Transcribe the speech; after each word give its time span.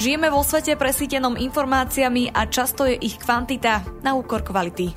Žijeme 0.00 0.32
vo 0.32 0.40
svete 0.40 0.80
presítenom 0.80 1.36
informáciami 1.36 2.32
a 2.32 2.48
často 2.48 2.88
je 2.88 2.96
ich 2.96 3.20
kvantita 3.20 3.84
na 4.00 4.16
úkor 4.16 4.40
kvality. 4.40 4.96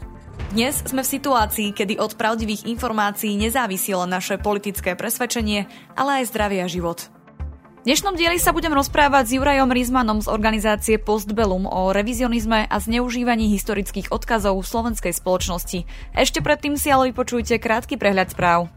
Dnes 0.56 0.80
sme 0.80 1.04
v 1.04 1.12
situácii, 1.20 1.76
kedy 1.76 2.00
od 2.00 2.16
pravdivých 2.16 2.64
informácií 2.72 3.36
nezávisilo 3.36 4.08
naše 4.08 4.40
politické 4.40 4.96
presvedčenie, 4.96 5.68
ale 6.00 6.24
aj 6.24 6.32
zdravie 6.32 6.64
a 6.64 6.72
život. 6.72 7.12
V 7.84 7.92
dnešnom 7.92 8.16
dieli 8.16 8.40
sa 8.40 8.56
budem 8.56 8.72
rozprávať 8.72 9.28
s 9.28 9.36
Jurajom 9.36 9.76
Rizmanom 9.76 10.24
z 10.24 10.32
organizácie 10.32 10.96
Postbellum 10.96 11.68
o 11.68 11.92
revizionizme 11.92 12.64
a 12.72 12.76
zneužívaní 12.80 13.52
historických 13.52 14.08
odkazov 14.08 14.56
v 14.64 14.72
slovenskej 14.72 15.12
spoločnosti. 15.20 15.84
Ešte 16.16 16.40
predtým 16.40 16.80
si 16.80 16.88
ale 16.88 17.12
vypočujte 17.12 17.60
krátky 17.60 18.00
prehľad 18.00 18.32
správ. 18.32 18.72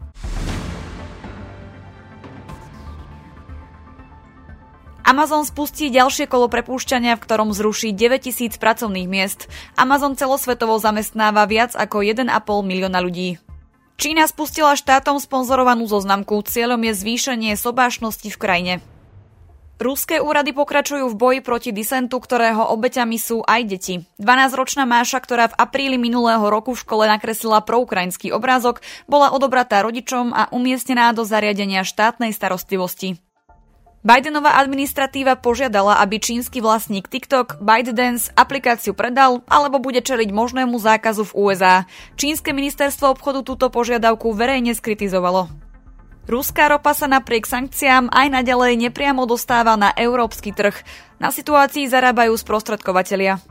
Amazon 5.07 5.47
spustí 5.47 5.87
ďalšie 5.87 6.27
kolo 6.27 6.51
prepúšťania, 6.51 7.15
v 7.15 7.23
ktorom 7.23 7.55
zruší 7.55 7.95
9000 7.95 8.59
pracovných 8.59 9.07
miest. 9.07 9.47
Amazon 9.79 10.19
celosvetovo 10.19 10.75
zamestnáva 10.83 11.47
viac 11.47 11.79
ako 11.79 12.03
1,5 12.03 12.27
milióna 12.43 12.99
ľudí. 12.99 13.39
Čína 13.95 14.27
spustila 14.27 14.75
štátom 14.75 15.23
sponzorovanú 15.23 15.87
zoznamku. 15.87 16.43
Cieľom 16.43 16.83
je 16.91 16.93
zvýšenie 16.93 17.55
sobášnosti 17.55 18.27
v 18.27 18.37
krajine. 18.37 18.73
Ruské 19.79 20.19
úrady 20.19 20.51
pokračujú 20.51 21.07
v 21.07 21.15
boji 21.15 21.39
proti 21.39 21.71
disentu, 21.71 22.19
ktorého 22.19 22.67
obeťami 22.75 23.15
sú 23.15 23.47
aj 23.47 23.61
deti. 23.63 24.03
12-ročná 24.19 24.83
Máša, 24.83 25.23
ktorá 25.23 25.47
v 25.53 25.57
apríli 25.61 25.95
minulého 25.95 26.43
roku 26.51 26.75
v 26.75 26.83
škole 26.83 27.07
nakreslila 27.07 27.63
proukrajinský 27.63 28.35
obrázok, 28.35 28.83
bola 29.07 29.31
odobratá 29.31 29.87
rodičom 29.87 30.35
a 30.35 30.51
umiestnená 30.51 31.15
do 31.15 31.23
zariadenia 31.23 31.87
štátnej 31.87 32.35
starostlivosti. 32.35 33.21
Bidenová 34.07 34.55
administratíva 34.55 35.35
požiadala, 35.35 35.99
aby 35.99 36.15
čínsky 36.15 36.63
vlastník 36.63 37.11
TikTok 37.11 37.59
ByteDance 37.59 38.31
aplikáciu 38.39 38.95
predal 38.95 39.43
alebo 39.51 39.83
bude 39.83 39.99
čeliť 39.99 40.31
možnému 40.31 40.79
zákazu 40.79 41.27
v 41.27 41.35
USA. 41.35 41.83
Čínske 42.15 42.55
ministerstvo 42.55 43.11
obchodu 43.11 43.43
túto 43.43 43.67
požiadavku 43.67 44.31
verejne 44.31 44.71
skritizovalo. 44.79 45.51
Ruská 46.23 46.71
ropa 46.71 46.95
sa 46.95 47.11
napriek 47.11 47.43
sankciám 47.43 48.07
aj 48.07 48.31
naďalej 48.31 48.79
nepriamo 48.87 49.27
dostáva 49.27 49.75
na 49.75 49.91
európsky 49.91 50.55
trh. 50.55 50.79
Na 51.19 51.27
situácii 51.27 51.91
zarábajú 51.91 52.31
sprostredkovateľia. 52.31 53.43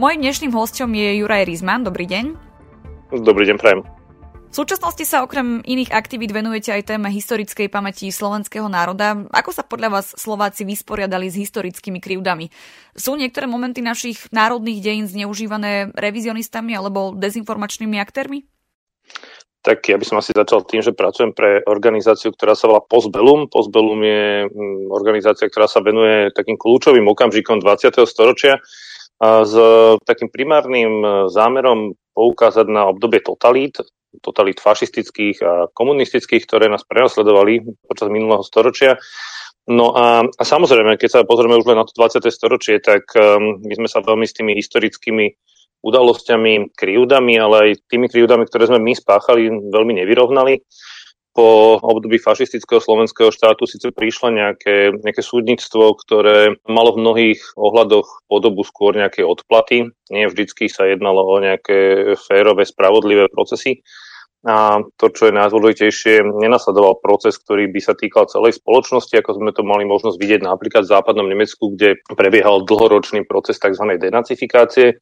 Mojím 0.00 0.24
dnešným 0.24 0.56
hostom 0.56 0.88
je 0.96 1.20
Juraj 1.20 1.44
Rizman. 1.44 1.84
Dobrý 1.84 2.08
deň. 2.08 2.24
Dobrý 3.12 3.44
deň, 3.44 3.60
prajem. 3.60 3.97
V 4.48 4.56
súčasnosti 4.56 5.04
sa 5.04 5.20
okrem 5.20 5.60
iných 5.60 5.92
aktivít 5.92 6.32
venujete 6.32 6.72
aj 6.72 6.96
téme 6.96 7.12
historickej 7.12 7.68
pamäti 7.68 8.08
slovenského 8.08 8.64
národa. 8.64 9.28
Ako 9.28 9.52
sa 9.52 9.60
podľa 9.60 10.00
vás 10.00 10.16
Slováci 10.16 10.64
vysporiadali 10.64 11.28
s 11.28 11.36
historickými 11.36 12.00
krivdami? 12.00 12.48
Sú 12.96 13.12
niektoré 13.20 13.44
momenty 13.44 13.84
našich 13.84 14.24
národných 14.32 14.80
dejín 14.80 15.04
zneužívané 15.04 15.92
revizionistami 15.92 16.72
alebo 16.72 17.12
dezinformačnými 17.12 18.00
aktérmi? 18.00 18.48
Tak 19.60 19.84
ja 19.84 20.00
by 20.00 20.04
som 20.08 20.16
asi 20.16 20.32
začal 20.32 20.64
tým, 20.64 20.80
že 20.80 20.96
pracujem 20.96 21.36
pre 21.36 21.60
organizáciu, 21.68 22.32
ktorá 22.32 22.56
sa 22.56 22.72
volá 22.72 22.80
Postbellum. 22.80 23.52
Postbellum 23.52 24.00
je 24.00 24.48
mm, 24.48 24.88
organizácia, 24.88 25.52
ktorá 25.52 25.68
sa 25.68 25.84
venuje 25.84 26.32
takým 26.32 26.56
kľúčovým 26.56 27.04
okamžikom 27.04 27.60
20. 27.60 28.00
storočia 28.08 28.64
a 29.20 29.44
s 29.44 29.52
takým 30.08 30.32
primárnym 30.32 31.26
zámerom 31.28 31.98
poukázať 32.16 32.66
na 32.70 32.86
obdobie 32.86 33.18
totalít, 33.18 33.82
totalít 34.24 34.60
fašistických 34.60 35.36
a 35.44 35.52
komunistických, 35.72 36.44
ktoré 36.48 36.66
nás 36.72 36.84
prenasledovali 36.84 37.64
počas 37.84 38.08
minulého 38.08 38.42
storočia. 38.42 38.96
No 39.68 39.92
a, 39.92 40.24
a 40.24 40.42
samozrejme, 40.48 40.96
keď 40.96 41.10
sa 41.12 41.28
pozrieme 41.28 41.60
už 41.60 41.68
len 41.68 41.76
na 41.76 41.84
to 41.84 41.92
20. 41.92 42.24
storočie, 42.32 42.80
tak 42.80 43.04
um, 43.20 43.60
my 43.60 43.74
sme 43.76 43.88
sa 43.88 44.00
veľmi 44.00 44.24
s 44.24 44.32
tými 44.32 44.56
historickými 44.56 45.28
udalosťami, 45.84 46.72
kryjúdami, 46.74 47.36
ale 47.38 47.56
aj 47.60 47.70
tými 47.86 48.08
kryjúdami, 48.08 48.48
ktoré 48.48 48.66
sme 48.66 48.80
my 48.80 48.96
spáchali, 48.96 49.52
veľmi 49.52 50.00
nevyrovnali 50.02 50.64
po 51.38 51.78
období 51.78 52.18
fašistického 52.18 52.82
slovenského 52.82 53.30
štátu 53.30 53.62
síce 53.70 53.94
prišlo 53.94 54.34
nejaké, 54.34 54.90
nejaké 54.90 55.22
súdnictvo, 55.22 55.94
ktoré 55.94 56.58
malo 56.66 56.98
v 56.98 57.06
mnohých 57.06 57.40
ohľadoch 57.54 58.26
podobu 58.26 58.66
skôr 58.66 58.98
nejaké 58.98 59.22
odplaty. 59.22 59.86
Nie 60.10 60.26
vždycky 60.26 60.66
sa 60.66 60.90
jednalo 60.90 61.22
o 61.22 61.38
nejaké 61.38 62.10
férové, 62.18 62.66
spravodlivé 62.66 63.30
procesy. 63.30 63.86
A 64.42 64.82
to, 64.98 65.14
čo 65.14 65.30
je 65.30 65.38
najdôležitejšie, 65.38 66.26
nenasledoval 66.26 66.98
proces, 66.98 67.38
ktorý 67.38 67.70
by 67.70 67.80
sa 67.86 67.94
týkal 67.94 68.26
celej 68.26 68.58
spoločnosti, 68.58 69.14
ako 69.14 69.38
sme 69.38 69.54
to 69.54 69.62
mali 69.62 69.86
možnosť 69.86 70.18
vidieť 70.18 70.42
napríklad 70.42 70.90
v 70.90 70.94
západnom 70.94 71.30
Nemecku, 71.30 71.70
kde 71.78 72.02
prebiehal 72.18 72.66
dlhoročný 72.66 73.22
proces 73.30 73.62
tzv. 73.62 73.86
denacifikácie. 73.94 74.98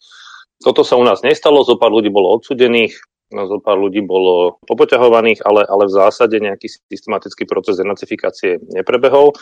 Toto 0.61 0.85
sa 0.85 1.01
u 1.01 1.05
nás 1.05 1.25
nestalo, 1.25 1.65
zo 1.65 1.81
pár 1.81 1.97
ľudí 1.97 2.13
bolo 2.13 2.37
odsudených, 2.37 2.97
No, 3.35 3.43
zo 3.51 3.59
pár 3.59 3.83
ľudí 3.83 4.07
bolo 4.07 4.63
popoťahovaných, 4.71 5.43
ale, 5.43 5.67
ale 5.67 5.91
v 5.91 5.97
zásade 5.99 6.39
nejaký 6.39 6.71
systematický 6.71 7.43
proces 7.43 7.83
denacifikácie 7.83 8.63
neprebehol. 8.71 9.35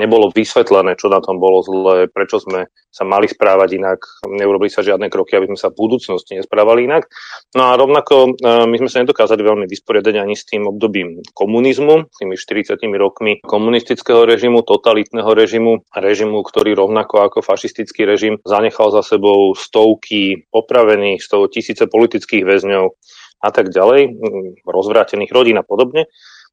Nebolo 0.00 0.32
vysvetlené, 0.32 0.96
čo 0.96 1.12
na 1.12 1.20
tom 1.20 1.36
bolo 1.36 1.60
zle, 1.60 2.08
prečo 2.08 2.40
sme 2.40 2.64
sa 2.88 3.04
mali 3.04 3.28
správať 3.28 3.76
inak, 3.76 4.00
neurobili 4.24 4.72
sa 4.72 4.80
žiadne 4.80 5.12
kroky, 5.12 5.36
aby 5.36 5.52
sme 5.52 5.60
sa 5.60 5.68
v 5.68 5.84
budúcnosti 5.84 6.36
nesprávali 6.36 6.88
inak. 6.88 7.08
No 7.52 7.68
a 7.68 7.76
rovnako 7.76 8.36
e, 8.36 8.68
my 8.68 8.76
sme 8.80 8.88
sa 8.88 9.00
nedokázali 9.04 9.44
veľmi 9.44 9.66
vysporiadať 9.68 10.14
ani 10.16 10.32
s 10.32 10.48
tým 10.48 10.64
obdobím 10.64 11.20
komunizmu, 11.36 12.08
tými 12.08 12.36
40 12.36 12.80
rokmi 12.96 13.44
komunistického 13.44 14.24
režimu, 14.24 14.64
totalitného 14.64 15.28
režimu, 15.28 15.84
režimu, 15.92 16.40
ktorý 16.40 16.72
rovnako 16.72 17.28
ako 17.28 17.38
fašistický 17.44 18.08
režim 18.08 18.40
zanechal 18.48 18.92
za 18.92 19.04
sebou 19.04 19.52
stovky 19.56 20.48
popravených, 20.48 21.24
toho 21.24 21.48
tisíce 21.48 21.84
politických 21.84 22.44
väzňov, 22.44 22.92
a 23.42 23.50
tak 23.50 23.74
ďalej, 23.74 24.22
rozvrátených 24.62 25.34
rodín 25.34 25.58
a 25.58 25.66
podobne. 25.66 26.06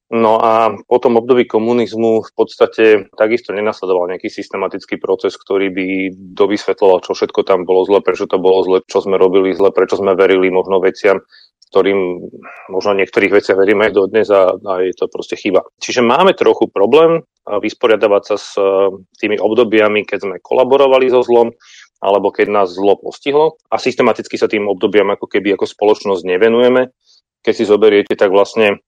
No 0.09 0.41
a 0.41 0.73
po 0.89 0.97
tom 0.97 1.21
období 1.21 1.45
komunizmu 1.45 2.25
v 2.25 2.31
podstate 2.33 3.13
takisto 3.13 3.53
nenasledoval 3.53 4.09
nejaký 4.09 4.25
systematický 4.25 4.97
proces, 4.97 5.37
ktorý 5.37 5.69
by 5.69 5.87
dovysvetloval, 6.33 7.05
čo 7.05 7.13
všetko 7.13 7.45
tam 7.45 7.61
bolo 7.61 7.85
zle, 7.85 8.01
prečo 8.01 8.25
to 8.25 8.41
bolo 8.41 8.65
zle, 8.65 8.77
čo 8.89 9.05
sme 9.05 9.21
robili 9.21 9.53
zle, 9.53 9.69
prečo 9.69 10.01
sme 10.01 10.17
verili 10.17 10.49
možno 10.49 10.81
veciam, 10.81 11.21
ktorým 11.69 12.25
možno 12.73 12.97
niektorých 12.97 13.37
veciach 13.37 13.53
veríme 13.53 13.85
aj 13.85 13.93
dodnes 13.93 14.25
a, 14.33 14.57
a 14.57 14.73
je 14.81 14.97
to 14.97 15.05
proste 15.13 15.37
chyba. 15.37 15.61
Čiže 15.77 16.01
máme 16.01 16.33
trochu 16.33 16.65
problém 16.65 17.21
vysporiadavať 17.45 18.23
sa 18.33 18.35
s 18.41 18.57
tými 19.21 19.37
obdobiami, 19.37 20.09
keď 20.09 20.25
sme 20.25 20.35
kolaborovali 20.41 21.05
so 21.13 21.21
zlom, 21.21 21.53
alebo 22.01 22.33
keď 22.33 22.49
nás 22.49 22.73
zlo 22.73 22.97
postihlo 22.97 23.61
a 23.69 23.77
systematicky 23.77 24.41
sa 24.41 24.49
tým 24.49 24.65
obdobiam 24.65 25.13
ako 25.13 25.29
keby 25.29 25.53
ako 25.53 25.69
spoločnosť 25.69 26.25
nevenujeme. 26.25 26.89
Keď 27.45 27.53
si 27.53 27.63
zoberiete, 27.69 28.17
tak 28.17 28.33
vlastne 28.33 28.81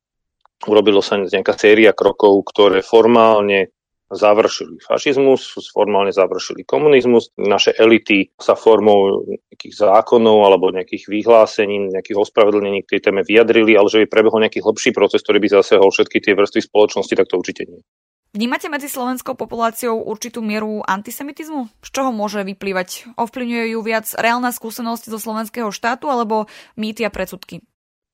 urobilo 0.67 1.01
sa 1.01 1.17
nejaká 1.17 1.57
séria 1.57 1.93
krokov, 1.95 2.45
ktoré 2.51 2.85
formálne 2.85 3.73
završili 4.11 4.83
fašizmus, 4.83 5.55
formálne 5.71 6.11
završili 6.11 6.67
komunizmus. 6.67 7.31
Naše 7.39 7.71
elity 7.79 8.35
sa 8.35 8.59
formou 8.59 9.23
nejakých 9.23 9.73
zákonov 9.87 10.37
alebo 10.43 10.75
nejakých 10.75 11.07
vyhlásení, 11.07 11.95
nejakých 11.95 12.19
ospravedlnení 12.19 12.83
k 12.83 12.97
tej 12.97 13.07
téme 13.07 13.23
vyjadrili, 13.23 13.79
ale 13.79 13.87
že 13.87 14.03
by 14.03 14.07
prebehol 14.11 14.43
nejaký 14.43 14.59
hlbší 14.59 14.91
proces, 14.91 15.23
ktorý 15.23 15.39
by 15.39 15.63
zasehol 15.63 15.89
všetky 15.89 16.19
tie 16.19 16.35
vrstvy 16.35 16.59
spoločnosti, 16.59 17.13
tak 17.15 17.27
to 17.31 17.39
určite 17.39 17.63
nie. 17.71 17.81
Vnímate 18.31 18.71
medzi 18.71 18.87
slovenskou 18.87 19.35
populáciou 19.35 20.07
určitú 20.07 20.39
mieru 20.39 20.79
antisemitizmu? 20.87 21.67
Z 21.83 21.89
čoho 21.91 22.15
môže 22.15 22.47
vyplývať? 22.47 23.11
Ovplyvňuje 23.19 23.75
ju 23.75 23.79
viac 23.83 24.07
reálna 24.15 24.55
skúsenosť 24.55 25.11
zo 25.11 25.19
slovenského 25.19 25.67
štátu 25.67 26.07
alebo 26.07 26.47
mýty 26.79 27.03
a 27.03 27.11
predsudky? 27.11 27.59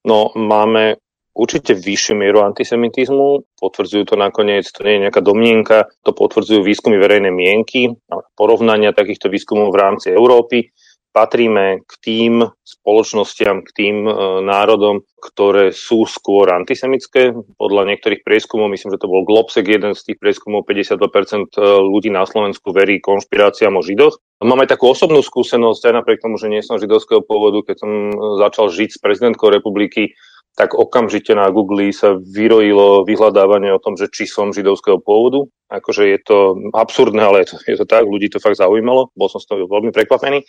No, 0.09 0.33
máme 0.33 0.97
určite 1.37 1.77
vyššiu 1.77 2.17
mieru 2.17 2.41
antisemitizmu. 2.41 3.45
Potvrdzujú 3.61 4.09
to 4.09 4.15
nakoniec, 4.17 4.65
to 4.73 4.81
nie 4.81 4.97
je 4.97 5.03
nejaká 5.05 5.21
domnienka, 5.21 5.85
to 6.01 6.17
potvrdzujú 6.17 6.65
výskumy 6.65 6.97
verejnej 6.97 7.29
mienky, 7.29 7.93
porovnania 8.33 8.97
takýchto 8.97 9.29
výskumov 9.29 9.69
v 9.69 9.79
rámci 9.79 10.07
Európy 10.09 10.73
patríme 11.17 11.81
k 11.81 11.93
tým 11.97 12.33
spoločnostiam, 12.61 13.65
k 13.65 13.69
tým 13.73 13.95
e, 14.05 14.11
národom, 14.45 15.01
ktoré 15.17 15.73
sú 15.73 16.05
skôr 16.05 16.53
antisemické. 16.53 17.33
Podľa 17.57 17.89
niektorých 17.89 18.21
prieskumov, 18.21 18.69
myslím, 18.69 18.93
že 18.93 19.01
to 19.01 19.09
bol 19.09 19.25
Globsek, 19.25 19.65
jeden 19.65 19.97
z 19.97 20.13
tých 20.13 20.21
prieskumov, 20.21 20.69
52% 20.69 20.93
e, 20.93 21.61
ľudí 21.81 22.13
na 22.13 22.21
Slovensku 22.29 22.69
verí 22.69 23.01
konšpiráciám 23.01 23.73
o 23.73 23.81
Židoch. 23.81 24.21
Mám 24.45 24.61
aj 24.61 24.77
takú 24.77 24.93
osobnú 24.93 25.25
skúsenosť, 25.25 25.89
aj 25.89 25.93
napriek 25.97 26.21
tomu, 26.21 26.37
že 26.37 26.53
nie 26.53 26.61
som 26.61 26.77
židovského 26.77 27.25
pôvodu, 27.25 27.65
keď 27.65 27.81
som 27.81 27.91
začal 28.37 28.69
žiť 28.69 28.89
s 28.93 29.01
prezidentkou 29.01 29.49
republiky, 29.49 30.13
tak 30.57 30.73
okamžite 30.73 31.37
na 31.37 31.53
Google 31.53 31.93
sa 31.93 32.17
vyrojilo 32.17 33.05
vyhľadávanie 33.05 33.69
o 33.69 33.77
tom, 33.77 33.93
že 33.93 34.09
či 34.09 34.25
som 34.25 34.49
židovského 34.49 34.97
pôvodu. 34.97 35.45
Akože 35.69 36.09
je 36.09 36.19
to 36.25 36.37
absurdné, 36.73 37.21
ale 37.21 37.45
je 37.45 37.53
to, 37.53 37.55
je 37.61 37.77
to 37.77 37.85
tak, 37.85 38.09
ľudí 38.09 38.33
to 38.33 38.41
fakt 38.41 38.57
zaujímalo. 38.57 39.13
Bol 39.13 39.29
som 39.29 39.37
z 39.37 39.53
toho 39.53 39.69
veľmi 39.69 39.93
prekvapený. 39.93 40.41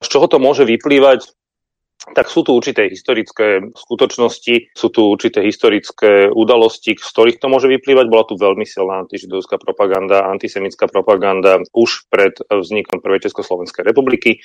Z 0.00 0.06
čoho 0.06 0.30
to 0.30 0.38
môže 0.38 0.62
vyplývať? 0.62 1.34
tak 2.16 2.32
sú 2.32 2.40
tu 2.40 2.56
určité 2.56 2.88
historické 2.88 3.60
skutočnosti, 3.76 4.72
sú 4.72 4.88
tu 4.88 5.12
určité 5.12 5.44
historické 5.44 6.32
udalosti, 6.32 6.96
z 6.96 7.04
ktorých 7.12 7.36
to 7.36 7.52
môže 7.52 7.68
vyplývať. 7.68 8.08
Bola 8.08 8.24
tu 8.24 8.40
veľmi 8.40 8.64
silná 8.64 9.04
antižidovská 9.04 9.60
propaganda, 9.60 10.24
antisemická 10.32 10.88
propaganda 10.88 11.60
už 11.76 12.08
pred 12.08 12.40
vznikom 12.48 13.04
Prvej 13.04 13.28
Československej 13.28 13.84
republiky. 13.84 14.40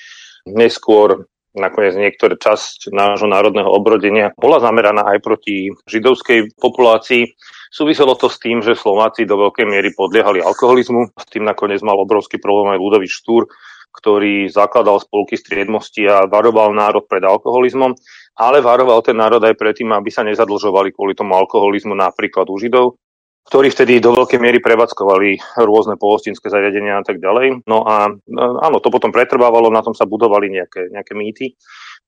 Neskôr 0.46 1.32
nakoniec 1.58 1.96
niektorá 1.96 2.36
časť 2.36 2.92
nášho 2.92 3.26
národného 3.26 3.68
obrodenia 3.68 4.32
bola 4.38 4.62
zameraná 4.62 5.04
aj 5.16 5.20
proti 5.24 5.72
židovskej 5.88 6.56
populácii. 6.60 7.36
Súviselo 7.72 8.16
to 8.16 8.32
s 8.32 8.40
tým, 8.40 8.64
že 8.64 8.78
Slováci 8.78 9.28
do 9.28 9.36
veľkej 9.36 9.68
miery 9.68 9.92
podliehali 9.92 10.40
alkoholizmu. 10.40 11.12
S 11.16 11.28
tým 11.28 11.44
nakoniec 11.44 11.84
mal 11.84 12.00
obrovský 12.00 12.40
problém 12.40 12.76
aj 12.76 12.80
Ludovič 12.80 13.12
Štúr, 13.20 13.48
ktorý 13.96 14.52
zakladal 14.52 15.00
spolky 15.00 15.40
striedmosti 15.40 16.04
a 16.08 16.28
varoval 16.28 16.76
národ 16.76 17.08
pred 17.08 17.24
alkoholizmom, 17.24 17.96
ale 18.36 18.60
varoval 18.60 19.00
ten 19.00 19.16
národ 19.16 19.40
aj 19.40 19.56
predtým, 19.56 19.92
aby 19.96 20.12
sa 20.12 20.28
nezadlžovali 20.28 20.92
kvôli 20.92 21.16
tomu 21.16 21.36
alkoholizmu 21.40 21.96
napríklad 21.96 22.52
u 22.52 22.60
Židov, 22.60 23.00
ktorí 23.46 23.70
vtedy 23.70 24.02
do 24.02 24.14
veľkej 24.14 24.42
miery 24.42 24.58
prevádzkovali 24.58 25.62
rôzne 25.62 26.02
pohostinské 26.02 26.50
zariadenia 26.50 26.98
a 27.00 27.06
tak 27.06 27.22
ďalej. 27.22 27.66
No 27.70 27.86
a 27.86 28.10
áno, 28.36 28.78
to 28.82 28.90
potom 28.90 29.14
pretrvávalo, 29.14 29.70
na 29.70 29.86
tom 29.86 29.94
sa 29.94 30.10
budovali 30.10 30.50
nejaké, 30.50 30.90
nejaké 30.90 31.14
mýty. 31.14 31.46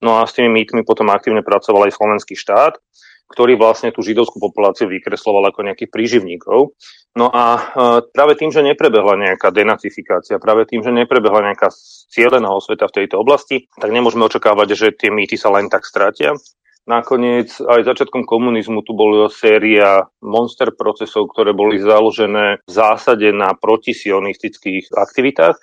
No 0.01 0.17
a 0.17 0.25
s 0.25 0.33
tými 0.33 0.49
mýtmi 0.49 0.81
potom 0.81 1.13
aktívne 1.13 1.45
pracoval 1.45 1.89
aj 1.89 1.97
slovenský 1.97 2.33
štát 2.33 2.81
ktorý 3.27 3.59
vlastne 3.59 3.91
tú 3.91 3.99
židovskú 3.99 4.39
populáciu 4.39 4.87
vykresloval 4.87 5.51
ako 5.51 5.67
nejakých 5.67 5.91
príživníkov. 5.91 6.71
No 7.17 7.27
a 7.27 7.43
e, 7.59 7.61
práve 8.15 8.39
tým, 8.39 8.55
že 8.55 8.63
neprebehla 8.63 9.19
nejaká 9.19 9.51
denacifikácia, 9.51 10.39
práve 10.39 10.63
tým, 10.63 10.79
že 10.79 10.95
neprebehla 10.95 11.51
nejaká 11.51 11.67
cieľená 12.07 12.47
osveta 12.55 12.87
v 12.87 13.03
tejto 13.03 13.19
oblasti, 13.19 13.67
tak 13.75 13.91
nemôžeme 13.91 14.23
očakávať, 14.23 14.67
že 14.79 14.87
tie 14.95 15.11
mýty 15.11 15.35
sa 15.35 15.51
len 15.51 15.67
tak 15.67 15.83
stratia. 15.83 16.39
Nakoniec 16.87 17.51
aj 17.59 17.83
začiatkom 17.83 18.23
komunizmu 18.23 18.79
tu 18.87 18.95
bola 18.95 19.27
séria 19.27 20.07
monster 20.23 20.71
procesov, 20.71 21.27
ktoré 21.35 21.51
boli 21.51 21.83
založené 21.83 22.63
v 22.63 22.71
zásade 22.71 23.27
na 23.35 23.51
protisionistických 23.51 24.95
aktivitách 24.95 25.59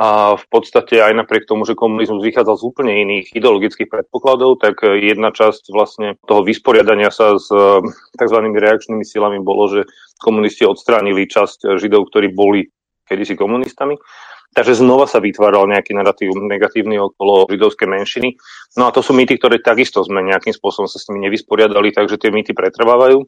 a 0.00 0.34
v 0.34 0.44
podstate 0.50 0.98
aj 0.98 1.14
napriek 1.14 1.46
tomu, 1.46 1.62
že 1.68 1.78
komunizmus 1.78 2.24
vychádzal 2.24 2.56
z 2.58 2.66
úplne 2.66 2.92
iných 2.96 3.36
ideologických 3.36 3.92
predpokladov, 3.92 4.58
tak 4.58 4.82
jedna 4.82 5.30
časť 5.30 5.70
vlastne 5.70 6.18
toho 6.26 6.42
vysporiadania 6.42 7.12
sa 7.12 7.36
s 7.38 7.46
eh, 7.52 7.84
tzv. 8.18 8.38
reakčnými 8.48 9.04
silami 9.06 9.38
bolo, 9.44 9.68
že 9.68 9.80
komunisti 10.18 10.66
odstránili 10.66 11.28
časť 11.28 11.78
židov, 11.78 12.10
ktorí 12.10 12.32
boli 12.32 12.66
kedysi 13.04 13.36
komunistami. 13.36 14.00
Takže 14.54 14.78
znova 14.78 15.10
sa 15.10 15.18
vytváral 15.18 15.66
nejaký 15.66 15.98
narratív 15.98 16.38
negatívny 16.38 16.94
okolo 16.94 17.50
židovskej 17.50 17.90
menšiny. 17.90 18.38
No 18.78 18.86
a 18.86 18.94
to 18.94 19.02
sú 19.02 19.10
mýty, 19.10 19.34
ktoré 19.34 19.58
takisto 19.58 19.98
sme 20.06 20.22
nejakým 20.22 20.54
spôsobom 20.54 20.86
sa 20.86 21.02
s 21.02 21.10
nimi 21.10 21.26
nevysporiadali, 21.26 21.90
takže 21.90 22.22
tie 22.22 22.30
mýty 22.30 22.54
pretrvávajú. 22.54 23.18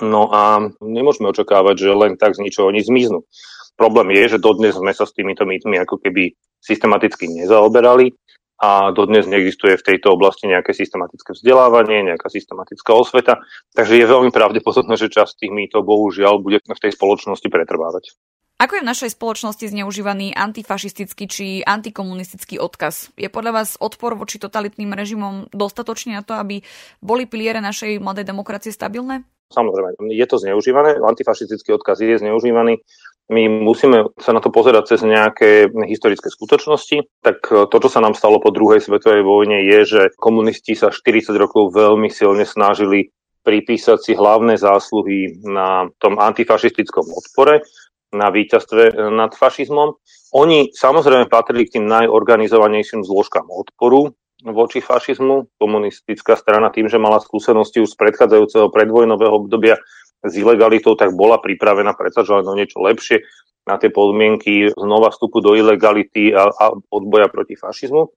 No 0.00 0.32
a 0.32 0.72
nemôžeme 0.80 1.28
očakávať, 1.28 1.84
že 1.84 1.90
len 1.92 2.12
tak 2.16 2.32
z 2.32 2.42
ničoho 2.48 2.72
oni 2.72 2.80
zmiznú. 2.80 3.28
Problém 3.76 4.16
je, 4.16 4.34
že 4.34 4.42
dodnes 4.42 4.74
sme 4.74 4.90
sa 4.96 5.04
s 5.04 5.14
týmito 5.14 5.44
mýtmi 5.44 5.78
ako 5.84 6.00
keby 6.00 6.34
systematicky 6.58 7.30
nezaoberali 7.30 8.10
a 8.58 8.90
dodnes 8.90 9.30
neexistuje 9.30 9.78
v 9.78 9.86
tejto 9.86 10.18
oblasti 10.18 10.50
nejaké 10.50 10.74
systematické 10.74 11.30
vzdelávanie, 11.30 12.10
nejaká 12.10 12.26
systematická 12.26 12.90
osveta, 12.90 13.38
takže 13.70 13.94
je 13.94 14.06
veľmi 14.10 14.34
pravdepodobné, 14.34 14.98
že 14.98 15.14
časť 15.14 15.46
tých 15.46 15.52
mýtov 15.54 15.86
bohužiaľ 15.86 16.42
bude 16.42 16.58
v 16.66 16.82
tej 16.82 16.90
spoločnosti 16.90 17.46
pretrvávať. 17.46 18.18
Ako 18.58 18.74
je 18.74 18.82
v 18.82 18.90
našej 18.90 19.14
spoločnosti 19.14 19.70
zneužívaný 19.70 20.34
antifašistický 20.34 21.24
či 21.30 21.46
antikomunistický 21.62 22.58
odkaz? 22.58 23.14
Je 23.14 23.30
podľa 23.30 23.62
vás 23.62 23.78
odpor 23.78 24.18
voči 24.18 24.42
totalitným 24.42 24.98
režimom 24.98 25.46
dostatočný 25.54 26.18
na 26.18 26.26
to, 26.26 26.34
aby 26.34 26.66
boli 26.98 27.30
piliere 27.30 27.62
našej 27.62 28.02
mladej 28.02 28.26
demokracie 28.26 28.74
stabilné? 28.74 29.22
Samozrejme, 29.54 30.10
je 30.10 30.26
to 30.26 30.42
zneužívané, 30.42 30.98
antifašistický 30.98 31.78
odkaz 31.78 32.02
je 32.02 32.18
zneužívaný 32.18 32.82
my 33.28 33.44
musíme 33.60 34.08
sa 34.16 34.32
na 34.32 34.40
to 34.40 34.48
pozerať 34.48 34.96
cez 34.96 35.04
nejaké 35.04 35.68
historické 35.68 36.32
skutočnosti. 36.32 37.04
Tak 37.20 37.68
to, 37.68 37.76
čo 37.76 37.88
sa 37.92 38.00
nám 38.00 38.16
stalo 38.16 38.40
po 38.40 38.48
druhej 38.48 38.80
svetovej 38.80 39.20
vojne, 39.20 39.68
je, 39.68 39.80
že 39.84 40.00
komunisti 40.16 40.72
sa 40.72 40.88
40 40.88 41.36
rokov 41.36 41.76
veľmi 41.76 42.08
silne 42.08 42.48
snažili 42.48 43.12
pripísať 43.44 43.98
si 44.00 44.12
hlavné 44.16 44.56
zásluhy 44.56 45.44
na 45.44 45.88
tom 46.00 46.16
antifašistickom 46.16 47.04
odpore, 47.12 47.64
na 48.12 48.32
víťazstve 48.32 49.12
nad 49.12 49.36
fašizmom. 49.36 49.96
Oni 50.32 50.72
samozrejme 50.72 51.28
patrili 51.28 51.68
k 51.68 51.80
tým 51.80 51.84
najorganizovanejším 51.88 53.04
zložkám 53.04 53.48
odporu 53.48 54.16
voči 54.44 54.80
fašizmu. 54.80 55.58
Komunistická 55.58 56.38
strana 56.38 56.70
tým, 56.70 56.88
že 56.88 57.00
mala 57.00 57.20
skúsenosti 57.20 57.82
už 57.82 57.92
z 57.92 58.00
predchádzajúceho 58.00 58.72
predvojnového 58.72 59.34
obdobia, 59.34 59.76
s 60.18 60.34
ilegalitou, 60.34 60.98
tak 60.98 61.14
bola 61.14 61.38
pripravená 61.38 61.94
predsadzovať 61.94 62.42
no 62.42 62.58
niečo 62.58 62.82
lepšie 62.82 63.22
na 63.70 63.78
tie 63.78 63.92
podmienky 63.92 64.72
znova 64.74 65.12
vstupu 65.14 65.38
do 65.44 65.54
ilegality 65.54 66.34
a, 66.34 66.48
a 66.50 66.64
odboja 66.90 67.28
proti 67.30 67.54
fašizmu. 67.54 68.10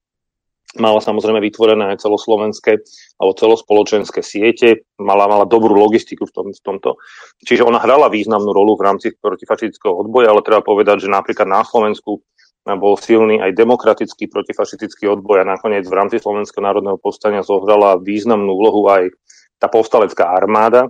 Mala 0.79 1.03
samozrejme 1.03 1.43
vytvorené 1.43 1.91
aj 1.91 2.07
celoslovenské 2.07 2.79
alebo 3.19 3.35
celospoločenské 3.35 4.23
siete, 4.23 4.87
mala, 4.95 5.27
mala 5.27 5.43
dobrú 5.43 5.75
logistiku 5.75 6.23
v, 6.23 6.31
tom, 6.31 6.47
v 6.55 6.61
tomto. 6.63 6.95
Čiže 7.43 7.67
ona 7.67 7.75
hrala 7.83 8.07
významnú 8.07 8.55
rolu 8.55 8.79
v 8.79 8.87
rámci 8.87 9.11
protifašistického 9.19 9.91
odboja, 9.91 10.31
ale 10.31 10.47
treba 10.47 10.63
povedať, 10.63 11.03
že 11.03 11.09
napríklad 11.11 11.43
na 11.43 11.67
Slovensku 11.67 12.23
bol 12.61 12.95
silný 12.95 13.43
aj 13.43 13.57
demokratický 13.57 14.31
protifašistický 14.31 15.11
odboj 15.11 15.43
a 15.43 15.49
nakoniec 15.49 15.83
v 15.83 15.97
rámci 15.97 16.23
Slovenského 16.23 16.63
národného 16.63 16.95
povstania 17.01 17.43
zohrala 17.43 17.99
významnú 17.99 18.55
úlohu 18.55 18.87
aj 18.87 19.11
tá 19.59 19.67
povstalecká 19.67 20.29
armáda, 20.31 20.87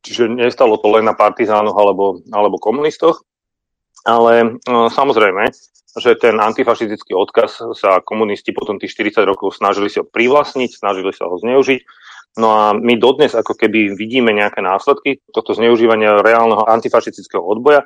Čiže 0.00 0.32
nestalo 0.32 0.80
to 0.80 0.88
len 0.88 1.04
na 1.04 1.12
partizánoch 1.12 1.76
alebo, 1.76 2.24
alebo 2.32 2.56
komunistoch, 2.56 3.20
ale 4.04 4.60
no, 4.64 4.88
samozrejme, 4.88 5.50
že 5.98 6.14
ten 6.14 6.38
antifašistický 6.38 7.12
odkaz 7.18 7.60
sa 7.74 7.98
komunisti 8.00 8.54
potom 8.54 8.78
tých 8.78 8.94
40 8.94 9.26
rokov 9.26 9.58
snažili 9.58 9.90
si 9.90 9.98
ho 9.98 10.06
privlastniť, 10.06 10.70
snažili 10.70 11.10
sa 11.10 11.26
ho 11.26 11.34
zneužiť. 11.36 11.80
No 12.38 12.48
a 12.54 12.64
my 12.70 12.94
dodnes 12.94 13.34
ako 13.34 13.58
keby 13.58 13.98
vidíme 13.98 14.30
nejaké 14.30 14.62
následky 14.62 15.18
tohto 15.34 15.58
zneužívania 15.58 16.22
reálneho 16.22 16.62
antifašistického 16.62 17.42
odboja. 17.42 17.82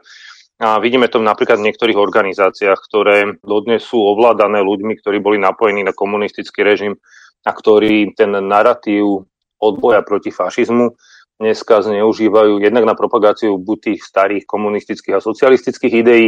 A 0.61 0.79
vidíme 0.79 1.09
to 1.11 1.19
napríklad 1.19 1.59
v 1.59 1.73
niektorých 1.73 1.99
organizáciách, 1.99 2.79
ktoré 2.79 3.17
dodnes 3.43 3.83
sú 3.83 3.99
ovládané 3.99 4.63
ľuďmi, 4.63 5.01
ktorí 5.01 5.19
boli 5.19 5.41
napojení 5.41 5.83
na 5.83 5.97
komunistický 5.97 6.63
režim 6.63 6.95
a 7.43 7.51
ktorí 7.51 8.15
ten 8.15 8.31
narratív 8.37 9.27
odboja 9.59 10.05
proti 10.05 10.29
fašizmu 10.29 10.93
dneska 11.39 11.83
zneužívajú 11.83 12.63
jednak 12.63 12.85
na 12.87 12.95
propagáciu 12.95 13.59
buď 13.59 13.79
tých 13.81 14.01
starých 14.07 14.45
komunistických 14.47 15.19
a 15.19 15.25
socialistických 15.25 15.95
ideí, 16.05 16.27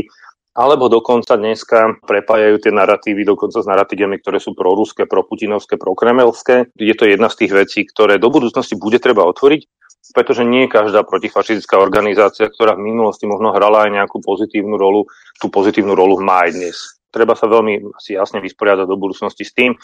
alebo 0.56 0.88
dokonca 0.88 1.36
dneska 1.36 2.00
prepájajú 2.00 2.56
tie 2.64 2.72
narratívy 2.72 3.28
dokonca 3.28 3.60
s 3.60 3.68
narratívami, 3.68 4.16
ktoré 4.24 4.40
sú 4.40 4.56
proruské, 4.56 5.04
proputinovské, 5.04 5.76
prokremelské. 5.76 6.72
Je 6.80 6.96
to 6.96 7.04
jedna 7.04 7.28
z 7.28 7.44
tých 7.44 7.52
vecí, 7.52 7.80
ktoré 7.84 8.16
do 8.16 8.32
budúcnosti 8.32 8.72
bude 8.72 8.96
treba 8.96 9.28
otvoriť, 9.28 9.68
pretože 10.16 10.48
nie 10.48 10.64
každá 10.64 11.04
protifašistická 11.04 11.76
organizácia, 11.76 12.48
ktorá 12.48 12.72
v 12.72 12.88
minulosti 12.88 13.28
možno 13.28 13.52
hrala 13.52 13.84
aj 13.84 14.00
nejakú 14.00 14.24
pozitívnu 14.24 14.80
rolu, 14.80 15.04
tú 15.36 15.52
pozitívnu 15.52 15.92
rolu 15.92 16.24
má 16.24 16.48
aj 16.48 16.56
dnes. 16.56 16.76
Treba 17.12 17.36
sa 17.36 17.48
veľmi 17.48 17.96
asi 17.96 18.16
jasne 18.16 18.40
vysporiadať 18.40 18.88
do 18.88 18.96
budúcnosti 18.96 19.44
s 19.44 19.52
tým, 19.52 19.76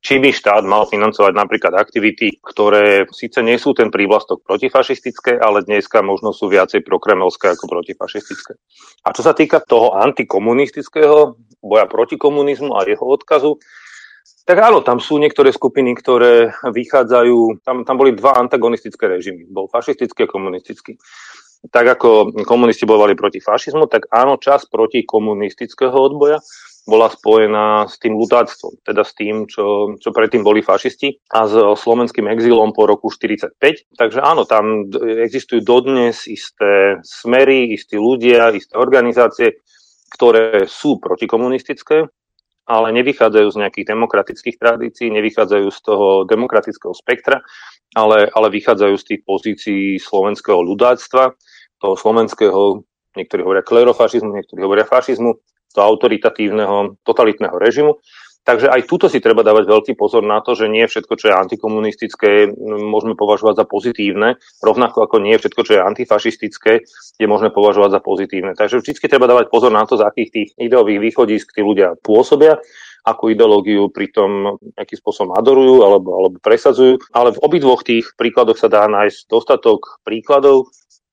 či 0.00 0.16
by 0.16 0.32
štát 0.32 0.64
mal 0.64 0.88
financovať 0.88 1.32
napríklad 1.36 1.76
aktivity, 1.76 2.40
ktoré 2.40 3.04
síce 3.12 3.44
nie 3.44 3.60
sú 3.60 3.76
ten 3.76 3.92
prívlastok 3.92 4.40
protifašistické, 4.48 5.36
ale 5.36 5.60
dneska 5.60 6.00
možno 6.00 6.32
sú 6.32 6.48
viacej 6.48 6.80
prokremelské 6.80 7.52
ako 7.52 7.68
protifašistické. 7.68 8.56
A 9.04 9.12
čo 9.12 9.20
sa 9.20 9.36
týka 9.36 9.60
toho 9.60 9.92
antikomunistického 10.00 11.36
boja 11.60 11.84
proti 11.84 12.16
komunizmu 12.16 12.72
a 12.72 12.88
jeho 12.88 13.04
odkazu, 13.04 13.60
tak 14.48 14.56
áno, 14.66 14.80
tam 14.80 14.98
sú 14.98 15.20
niektoré 15.20 15.52
skupiny, 15.52 15.92
ktoré 15.94 16.50
vychádzajú, 16.64 17.60
tam, 17.60 17.84
tam 17.84 17.96
boli 18.00 18.16
dva 18.16 18.40
antagonistické 18.40 19.06
režimy, 19.06 19.46
bol 19.46 19.68
fašistický 19.68 20.26
a 20.26 20.32
komunistický. 20.32 20.96
Tak 21.68 22.00
ako 22.00 22.32
komunisti 22.48 22.88
bojovali 22.88 23.12
proti 23.12 23.44
fašizmu, 23.44 23.84
tak 23.92 24.08
áno, 24.08 24.40
čas 24.40 24.64
proti 24.64 25.04
komunistického 25.04 25.92
odboja 25.92 26.40
bola 26.88 27.12
spojená 27.12 27.84
s 27.84 28.00
tým 28.00 28.16
lutáctvom, 28.16 28.80
teda 28.80 29.04
s 29.04 29.12
tým, 29.12 29.44
čo, 29.44 29.94
čo 30.00 30.08
predtým 30.10 30.40
boli 30.40 30.64
fašisti 30.64 31.20
a 31.36 31.44
s 31.44 31.54
slovenským 31.54 32.24
exilom 32.32 32.72
po 32.72 32.88
roku 32.88 33.12
45. 33.12 33.60
Takže 33.94 34.18
áno, 34.24 34.48
tam 34.48 34.88
existujú 34.96 35.60
dodnes 35.60 36.24
isté 36.24 36.96
smery, 37.04 37.76
istí 37.76 38.00
ľudia, 38.00 38.56
isté 38.56 38.80
organizácie, 38.80 39.60
ktoré 40.16 40.64
sú 40.66 40.96
protikomunistické, 40.98 42.08
ale 42.70 42.94
nevychádzajú 42.94 43.48
z 43.50 43.60
nejakých 43.66 43.86
demokratických 43.90 44.56
tradícií, 44.62 45.10
nevychádzajú 45.10 45.66
z 45.74 45.78
toho 45.82 46.22
demokratického 46.22 46.94
spektra, 46.94 47.42
ale, 47.98 48.30
ale 48.30 48.46
vychádzajú 48.54 48.94
z 48.94 49.04
tých 49.10 49.20
pozícií 49.26 49.84
slovenského 49.98 50.62
ľudáctva, 50.62 51.34
toho 51.82 51.94
slovenského, 51.98 52.86
niektorí 53.18 53.42
hovoria 53.42 53.66
klerofašizmu, 53.66 54.30
niektorí 54.30 54.62
hovoria 54.62 54.86
fašizmu, 54.86 55.34
toho 55.70 55.86
autoritatívneho, 55.86 57.02
totalitného 57.06 57.56
režimu. 57.58 57.98
Takže 58.40 58.72
aj 58.72 58.88
tuto 58.88 59.06
si 59.12 59.20
treba 59.20 59.44
dávať 59.44 59.68
veľký 59.68 59.92
pozor 60.00 60.24
na 60.24 60.40
to, 60.40 60.56
že 60.56 60.72
nie 60.72 60.88
všetko, 60.88 61.12
čo 61.12 61.28
je 61.28 61.34
antikomunistické, 61.36 62.30
môžeme 62.64 63.12
považovať 63.12 63.62
za 63.62 63.66
pozitívne, 63.68 64.40
rovnako 64.64 65.04
ako 65.04 65.16
nie 65.20 65.36
všetko, 65.36 65.60
čo 65.60 65.72
je 65.76 65.84
antifašistické, 65.84 66.72
je 67.20 67.26
možné 67.28 67.52
považovať 67.52 67.90
za 67.94 68.00
pozitívne. 68.00 68.56
Takže 68.56 68.80
vždy 68.80 68.96
treba 69.06 69.28
dávať 69.28 69.52
pozor 69.52 69.68
na 69.68 69.84
to, 69.84 70.00
z 70.00 70.08
akých 70.08 70.30
tých 70.32 70.48
ideových 70.56 71.00
východísk 71.04 71.52
tí 71.52 71.60
ľudia 71.60 72.00
pôsobia 72.00 72.56
akú 73.04 73.32
ideológiu 73.32 73.88
pritom 73.88 74.60
nejakým 74.76 74.98
spôsobom 75.00 75.32
adorujú 75.32 75.80
alebo, 75.80 76.10
alebo 76.20 76.36
presadzujú. 76.40 77.00
Ale 77.16 77.32
v 77.32 77.42
obidvoch 77.42 77.80
tých 77.80 78.12
príkladoch 78.16 78.60
sa 78.60 78.68
dá 78.68 78.84
nájsť 78.86 79.24
dostatok 79.24 80.04
príkladov 80.04 80.68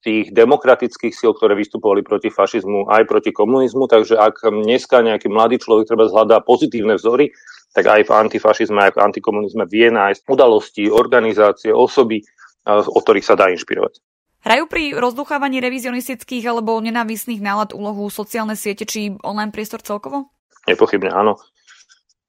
tých 0.08 0.32
demokratických 0.32 1.12
síl, 1.12 1.36
ktoré 1.36 1.60
vystupovali 1.60 2.00
proti 2.00 2.32
fašizmu 2.32 2.88
aj 2.88 3.04
proti 3.04 3.36
komunizmu. 3.36 3.92
Takže 3.92 4.16
ak 4.16 4.48
dneska 4.48 5.04
nejaký 5.04 5.28
mladý 5.28 5.60
človek 5.60 5.92
treba 5.92 6.08
zhľadá 6.08 6.40
pozitívne 6.48 6.96
vzory, 6.96 7.36
tak 7.76 7.92
aj 7.92 8.08
v 8.08 8.12
antifašizme, 8.16 8.80
aj 8.88 8.96
v 8.96 9.02
antikomunizme 9.04 9.68
vie 9.68 9.92
nájsť 9.92 10.24
udalosti, 10.32 10.88
organizácie, 10.88 11.76
osoby, 11.76 12.24
o 12.64 13.00
ktorých 13.04 13.28
sa 13.28 13.36
dá 13.36 13.52
inšpirovať. 13.52 14.00
Hrajú 14.48 14.64
pri 14.72 14.96
rozduchávaní 14.96 15.60
revizionistických 15.60 16.48
alebo 16.48 16.80
nenávisných 16.80 17.44
nálad 17.44 17.76
úlohu 17.76 18.08
sociálne 18.08 18.56
siete 18.56 18.88
či 18.88 19.12
online 19.28 19.52
priestor 19.52 19.84
celkovo? 19.84 20.32
Nepochybne 20.72 21.12
áno. 21.12 21.36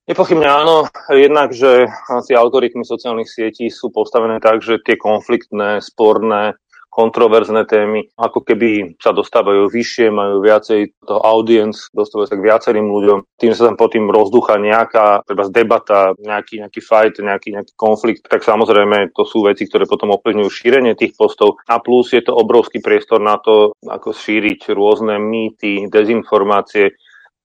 Nepochybne 0.09 0.49
áno, 0.49 0.89
jednak, 1.13 1.53
že 1.53 1.85
tie 2.27 2.33
algoritmy 2.33 2.81
sociálnych 2.81 3.29
sietí 3.29 3.69
sú 3.69 3.93
postavené 3.93 4.41
tak, 4.41 4.65
že 4.65 4.81
tie 4.81 4.97
konfliktné, 4.97 5.85
sporné, 5.85 6.57
kontroverzné 6.88 7.68
témy 7.68 8.11
ako 8.18 8.42
keby 8.42 8.99
sa 8.99 9.14
dostávajú 9.14 9.71
vyššie, 9.71 10.11
majú 10.11 10.42
viacej 10.42 10.99
toho 11.04 11.21
audience, 11.23 11.87
dostávajú 11.95 12.26
sa 12.26 12.37
k 12.37 12.47
viacerým 12.49 12.88
ľuďom. 12.90 13.18
Tým 13.38 13.52
sa 13.54 13.71
tam 13.71 13.76
potom 13.78 14.11
rozducha 14.11 14.59
nejaká 14.59 15.23
treba 15.28 15.47
debata, 15.52 16.16
nejaký, 16.18 16.64
nejaký 16.64 16.80
fight, 16.83 17.14
nejaký, 17.23 17.54
nejaký 17.54 17.73
konflikt, 17.78 18.26
tak 18.26 18.42
samozrejme 18.42 19.14
to 19.14 19.23
sú 19.23 19.47
veci, 19.47 19.71
ktoré 19.71 19.87
potom 19.87 20.11
ovplyvňujú 20.16 20.50
šírenie 20.50 20.99
tých 20.99 21.14
postov. 21.14 21.62
A 21.71 21.78
plus 21.78 22.11
je 22.11 22.25
to 22.25 22.35
obrovský 22.35 22.83
priestor 22.83 23.23
na 23.23 23.38
to, 23.38 23.76
ako 23.87 24.11
šíriť 24.11 24.75
rôzne 24.75 25.21
mýty, 25.23 25.87
dezinformácie, 25.87 26.97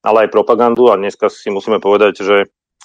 ale 0.03 0.27
aj 0.27 0.33
propagandu 0.33 0.89
a 0.91 0.99
dneska 0.99 1.29
si 1.31 1.53
musíme 1.53 1.77
povedať, 1.79 2.13
že 2.25 2.37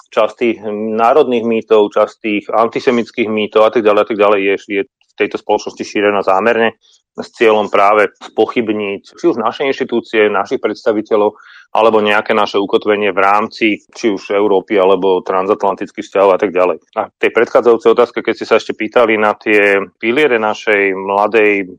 časť 0.09 0.33
tých 0.35 0.57
národných 0.97 1.45
mýtov, 1.45 1.93
časť 1.93 2.13
tých 2.17 2.43
antisemických 2.49 3.29
mýtov 3.29 3.65
a 3.67 3.69
tak 3.69 3.85
ďalej, 3.85 4.01
a 4.01 4.07
tak 4.09 4.17
ďalej 4.17 4.39
je, 4.41 4.55
je 4.65 4.81
tejto 5.19 5.37
spoločnosti 5.41 5.83
šírená 5.83 6.23
zámerne 6.23 6.79
s 7.19 7.29
cieľom 7.35 7.67
práve 7.67 8.15
spochybniť 8.15 9.01
či 9.19 9.25
už 9.27 9.37
naše 9.43 9.67
inštitúcie, 9.67 10.31
našich 10.31 10.63
predstaviteľov, 10.63 11.35
alebo 11.75 12.01
nejaké 12.01 12.33
naše 12.33 12.57
ukotvenie 12.57 13.13
v 13.13 13.19
rámci 13.19 13.65
či 13.91 14.09
už 14.09 14.33
Európy 14.33 14.79
alebo 14.79 15.21
transatlantických 15.21 16.05
vzťahov 16.05 16.31
a 16.33 16.39
tak 16.39 16.55
ďalej. 16.55 16.81
A 16.97 17.11
tej 17.13 17.31
predchádzajúcej 17.35 17.89
otázke, 17.93 18.23
keď 18.23 18.33
ste 18.33 18.49
sa 18.49 18.55
ešte 18.57 18.73
pýtali 18.73 19.19
na 19.19 19.35
tie 19.37 19.77
piliere 20.01 20.41
našej 20.41 20.95
mladej 20.95 21.77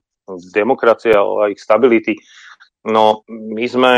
demokracie 0.55 1.17
a 1.17 1.51
ich 1.51 1.59
stability, 1.59 2.15
no 2.87 3.27
my 3.27 3.67
sme 3.67 3.93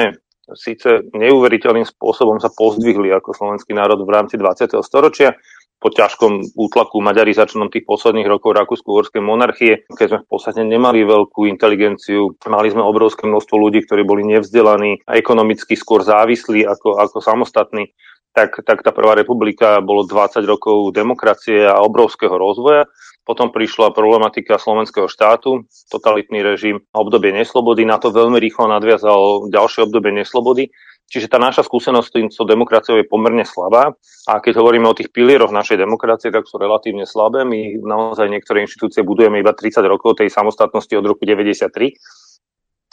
síce 0.57 1.07
neuveriteľným 1.13 1.87
spôsobom 1.87 2.41
sa 2.41 2.51
pozdvihli 2.51 3.13
ako 3.15 3.37
slovenský 3.37 3.77
národ 3.77 4.01
v 4.03 4.11
rámci 4.11 4.35
20. 4.41 4.75
storočia, 4.83 5.37
po 5.83 5.91
ťažkom 5.91 6.55
útlaku 6.55 7.03
maďarizačnom 7.03 7.67
tých 7.67 7.83
posledných 7.83 8.31
rokov 8.31 8.55
Rakúsko-Uhorskej 8.55 9.19
monarchie, 9.19 9.83
keď 9.91 10.07
sme 10.07 10.19
v 10.23 10.29
podstate 10.31 10.63
nemali 10.63 11.03
veľkú 11.03 11.51
inteligenciu, 11.51 12.39
mali 12.47 12.71
sme 12.71 12.87
obrovské 12.87 13.27
množstvo 13.27 13.59
ľudí, 13.59 13.83
ktorí 13.83 14.07
boli 14.07 14.23
nevzdelaní 14.31 15.03
a 15.11 15.19
ekonomicky 15.19 15.75
skôr 15.75 16.07
závislí 16.07 16.63
ako, 16.63 17.03
ako 17.03 17.19
samostatní, 17.19 17.91
tak, 18.33 18.65
tak 18.65 18.81
tá 18.81 18.95
prvá 18.97 19.13
republika 19.13 19.83
bolo 19.85 20.09
20 20.09 20.41
rokov 20.49 20.95
demokracie 20.97 21.69
a 21.69 21.85
obrovského 21.85 22.33
rozvoja. 22.33 22.89
Potom 23.23 23.55
prišla 23.55 23.95
problematika 23.95 24.59
slovenského 24.59 25.07
štátu, 25.07 25.69
totalitný 25.93 26.43
režim, 26.43 26.83
obdobie 26.91 27.31
neslobody. 27.31 27.87
Na 27.87 28.03
to 28.03 28.11
veľmi 28.11 28.41
rýchlo 28.41 28.67
nadviazal 28.67 29.47
ďalšie 29.47 29.87
obdobie 29.87 30.11
neslobody. 30.11 30.75
Čiže 31.13 31.29
tá 31.29 31.37
naša 31.37 31.61
skúsenosť 31.69 32.09
s 32.09 32.15
týmto 32.17 32.49
demokraciou 32.49 32.97
je 32.97 33.05
pomerne 33.05 33.45
slabá. 33.45 33.93
A 34.25 34.41
keď 34.41 34.65
hovoríme 34.65 34.89
o 34.89 34.97
tých 34.97 35.13
pilieroch 35.13 35.53
našej 35.53 35.77
demokracie, 35.77 36.33
tak 36.33 36.49
sú 36.49 36.57
relatívne 36.57 37.05
slabé. 37.05 37.45
My 37.45 37.77
naozaj 37.77 38.33
niektoré 38.33 38.65
inštitúcie 38.65 39.05
budujeme 39.05 39.37
iba 39.45 39.53
30 39.53 39.85
rokov 39.85 40.25
tej 40.25 40.33
samostatnosti 40.33 40.97
od 40.97 41.05
roku 41.05 41.29
93. 41.29 41.93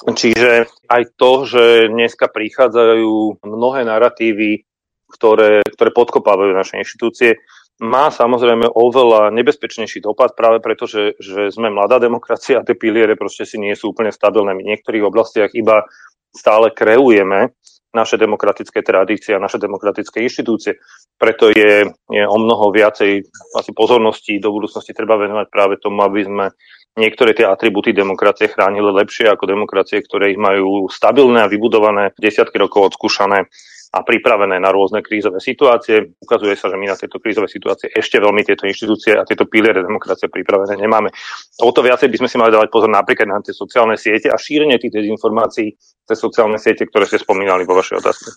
Čiže 0.03 0.67
aj 0.91 1.03
to, 1.15 1.31
že 1.47 1.63
dneska 1.87 2.27
prichádzajú 2.27 3.39
mnohé 3.47 3.87
narratívy, 3.87 4.67
ktoré, 5.15 5.63
ktoré 5.71 5.89
podkopávajú 5.95 6.51
naše 6.51 6.75
inštitúcie, 6.75 7.39
má 7.79 8.11
samozrejme 8.11 8.67
oveľa 8.75 9.31
nebezpečnejší 9.31 10.03
dopad 10.03 10.35
práve 10.35 10.59
preto, 10.59 10.83
že, 10.83 11.15
že 11.23 11.55
sme 11.55 11.71
mladá 11.71 12.03
demokracia 12.03 12.59
a 12.59 12.67
tie 12.67 12.75
piliere 12.75 13.15
proste 13.15 13.47
si 13.47 13.55
nie 13.55 13.71
sú 13.79 13.95
úplne 13.95 14.11
stabilné. 14.11 14.51
My 14.51 14.67
v 14.67 14.71
niektorých 14.75 15.07
oblastiach 15.07 15.55
iba 15.55 15.87
stále 16.35 16.75
kreujeme 16.75 17.55
naše 17.89 18.21
demokratické 18.21 18.85
tradície 18.85 19.33
a 19.33 19.41
naše 19.41 19.57
demokratické 19.57 20.21
inštitúcie. 20.21 20.77
Preto 21.17 21.49
je, 21.49 21.89
je 21.89 22.23
o 22.25 22.37
mnoho 22.37 22.69
viacej 22.69 23.25
asi 23.57 23.71
pozornosti 23.73 24.37
do 24.37 24.53
budúcnosti 24.53 24.93
treba 24.93 25.17
venovať 25.17 25.47
práve 25.49 25.75
tomu, 25.81 26.05
aby 26.05 26.21
sme 26.21 26.45
niektoré 26.97 27.33
tie 27.33 27.49
atributy 27.49 27.95
demokracie 27.95 28.49
chránili 28.49 28.89
lepšie 28.93 29.29
ako 29.29 29.49
demokracie, 29.49 30.03
ktoré 30.05 30.33
ich 30.33 30.39
majú 30.41 30.85
stabilné 30.91 31.45
a 31.45 31.51
vybudované, 31.51 32.13
desiatky 32.17 32.61
rokov 32.61 32.93
odskúšané 32.93 33.49
a 33.89 34.05
pripravené 34.05 34.61
na 34.61 34.69
rôzne 34.69 35.01
krízové 35.01 35.41
situácie. 35.41 36.13
Ukazuje 36.21 36.53
sa, 36.53 36.69
že 36.69 36.77
my 36.77 36.85
na 36.85 36.93
tieto 36.93 37.17
krízové 37.17 37.49
situácie 37.49 37.89
ešte 37.89 38.21
veľmi 38.21 38.45
tieto 38.45 38.69
inštitúcie 38.69 39.17
a 39.17 39.25
tieto 39.25 39.49
piliere 39.49 39.81
demokracie 39.81 40.29
pripravené 40.29 40.77
nemáme. 40.77 41.09
O 41.65 41.73
to 41.73 41.81
viacej 41.81 42.05
by 42.05 42.17
sme 42.21 42.29
si 42.29 42.37
mali 42.37 42.53
dávať 42.53 42.69
pozor 42.69 42.93
napríklad 42.93 43.25
na 43.25 43.41
tie 43.41 43.49
sociálne 43.49 43.97
siete 43.97 44.29
a 44.29 44.37
šírenie 44.37 44.77
tých 44.77 44.93
dezinformácií 44.93 45.73
cez 46.05 46.17
sociálne 46.21 46.61
siete, 46.61 46.85
ktoré 46.85 47.09
ste 47.09 47.17
spomínali 47.17 47.65
vo 47.65 47.73
vašej 47.73 47.97
otázke. 47.97 48.29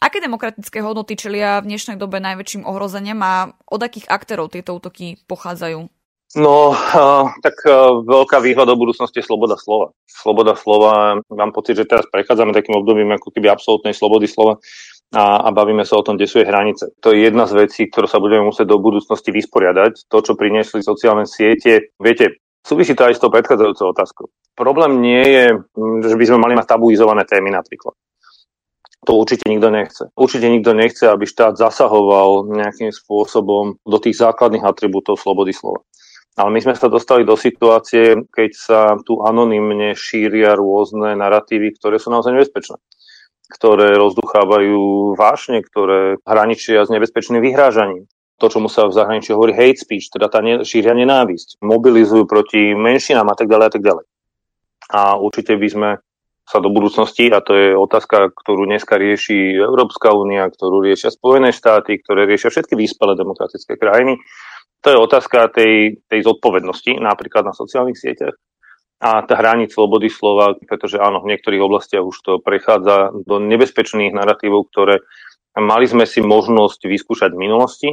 Aké 0.00 0.20
demokratické 0.20 0.80
hodnoty 0.80 1.16
čelia 1.16 1.60
v 1.60 1.72
dnešnej 1.72 2.00
dobe 2.00 2.24
najväčším 2.24 2.64
ohrozeniam 2.64 3.20
a 3.20 3.52
od 3.68 3.80
akých 3.80 4.08
aktérov 4.08 4.48
tieto 4.48 4.76
útoky 4.76 5.20
pochádzajú? 5.28 5.92
No, 6.30 6.78
tak 7.42 7.58
veľká 8.06 8.38
výhľada 8.38 8.72
do 8.72 8.78
budúcnosti 8.78 9.18
je 9.18 9.26
sloboda 9.26 9.58
slova. 9.58 9.90
Sloboda 10.06 10.54
slova, 10.54 11.18
mám 11.26 11.50
pocit, 11.50 11.74
že 11.74 11.90
teraz 11.90 12.06
prechádzame 12.06 12.54
takým 12.54 12.78
obdobím 12.78 13.10
ako 13.18 13.34
keby 13.34 13.50
absolútnej 13.50 13.90
slobody 13.90 14.30
slova 14.30 14.62
a, 15.10 15.42
a 15.42 15.48
bavíme 15.50 15.82
sa 15.82 15.98
o 15.98 16.06
tom, 16.06 16.14
kde 16.14 16.30
sú 16.30 16.38
jej 16.38 16.46
hranice. 16.46 16.94
To 17.02 17.10
je 17.10 17.26
jedna 17.26 17.50
z 17.50 17.66
vecí, 17.66 17.90
ktorú 17.90 18.06
sa 18.06 18.22
budeme 18.22 18.46
musieť 18.46 18.70
do 18.70 18.78
budúcnosti 18.78 19.34
vysporiadať. 19.34 20.06
To, 20.06 20.22
čo 20.22 20.38
priniesli 20.38 20.86
sociálne 20.86 21.26
siete, 21.26 21.94
viete, 21.98 22.38
súvisí 22.62 22.94
to 22.94 23.10
aj 23.10 23.18
s 23.18 23.22
tou 23.22 23.30
predchádzajúcou 23.34 23.90
otázkou. 23.90 24.26
Problém 24.54 25.02
nie 25.02 25.24
je, 25.26 25.46
že 26.06 26.14
by 26.14 26.24
sme 26.30 26.38
mali 26.38 26.54
mať 26.54 26.78
tabuizované 26.78 27.26
témy 27.26 27.50
napríklad. 27.50 27.98
To 29.08 29.16
určite 29.16 29.48
nikto 29.48 29.72
nechce. 29.72 30.04
Určite 30.14 30.46
nikto 30.46 30.76
nechce, 30.76 31.08
aby 31.08 31.24
štát 31.24 31.56
zasahoval 31.56 32.52
nejakým 32.52 32.92
spôsobom 32.92 33.80
do 33.82 33.98
tých 33.98 34.20
základných 34.20 34.62
atribútov 34.62 35.16
slobody 35.18 35.56
slova. 35.56 35.82
Ale 36.36 36.54
my 36.54 36.60
sme 36.62 36.76
sa 36.76 36.86
dostali 36.86 37.26
do 37.26 37.34
situácie, 37.34 38.14
keď 38.30 38.50
sa 38.54 38.80
tu 39.02 39.18
anonymne 39.24 39.96
šíria 39.98 40.54
rôzne 40.54 41.18
narratívy, 41.18 41.74
ktoré 41.80 41.98
sú 41.98 42.12
naozaj 42.12 42.36
nebezpečné 42.36 42.78
ktoré 43.50 43.98
rozduchávajú 43.98 45.12
vášne, 45.18 45.60
ktoré 45.66 46.22
hraničia 46.22 46.86
s 46.86 46.92
nebezpečným 46.94 47.42
vyhrážaním. 47.42 48.06
To, 48.40 48.48
čomu 48.48 48.72
sa 48.72 48.88
v 48.88 48.96
zahraničí 48.96 49.36
hovorí 49.36 49.52
hate 49.52 49.76
speech, 49.76 50.08
teda 50.08 50.32
tá 50.32 50.40
ne, 50.40 50.64
šíria 50.64 50.96
nenávisť, 50.96 51.60
mobilizujú 51.60 52.24
proti 52.24 52.72
menšinám 52.72 53.28
a 53.28 53.36
tak 53.36 53.52
ďalej 53.52 53.66
a 53.68 53.72
tak 53.74 53.82
ďalej. 53.84 54.04
A 54.96 55.00
určite 55.20 55.60
by 55.60 55.68
sme 55.68 55.90
sa 56.48 56.58
do 56.58 56.72
budúcnosti, 56.72 57.28
a 57.30 57.44
to 57.44 57.52
je 57.52 57.68
otázka, 57.76 58.32
ktorú 58.32 58.64
dneska 58.64 58.96
rieši 58.96 59.60
Európska 59.60 60.10
únia, 60.16 60.48
ktorú 60.48 60.82
riešia 60.82 61.12
Spojené 61.12 61.52
štáty, 61.52 62.00
ktoré 62.00 62.24
riešia 62.26 62.50
všetky 62.50 62.74
vyspelé 62.74 63.14
demokratické 63.14 63.76
krajiny, 63.76 64.18
to 64.80 64.88
je 64.88 64.96
otázka 64.96 65.52
tej, 65.52 66.00
tej 66.08 66.20
zodpovednosti, 66.24 66.96
napríklad 66.96 67.44
na 67.44 67.52
sociálnych 67.52 68.00
sieťach 68.00 68.34
a 69.00 69.24
tá 69.24 69.34
hraníc 69.40 69.72
slobody 69.72 70.12
slova, 70.12 70.52
pretože 70.68 71.00
áno, 71.00 71.24
v 71.24 71.32
niektorých 71.32 71.64
oblastiach 71.64 72.04
už 72.04 72.16
to 72.20 72.32
prechádza 72.36 73.16
do 73.24 73.40
nebezpečných 73.40 74.12
narratívov, 74.12 74.68
ktoré 74.68 75.00
mali 75.56 75.88
sme 75.88 76.04
si 76.04 76.20
možnosť 76.20 76.84
vyskúšať 76.84 77.32
v 77.32 77.42
minulosti. 77.48 77.88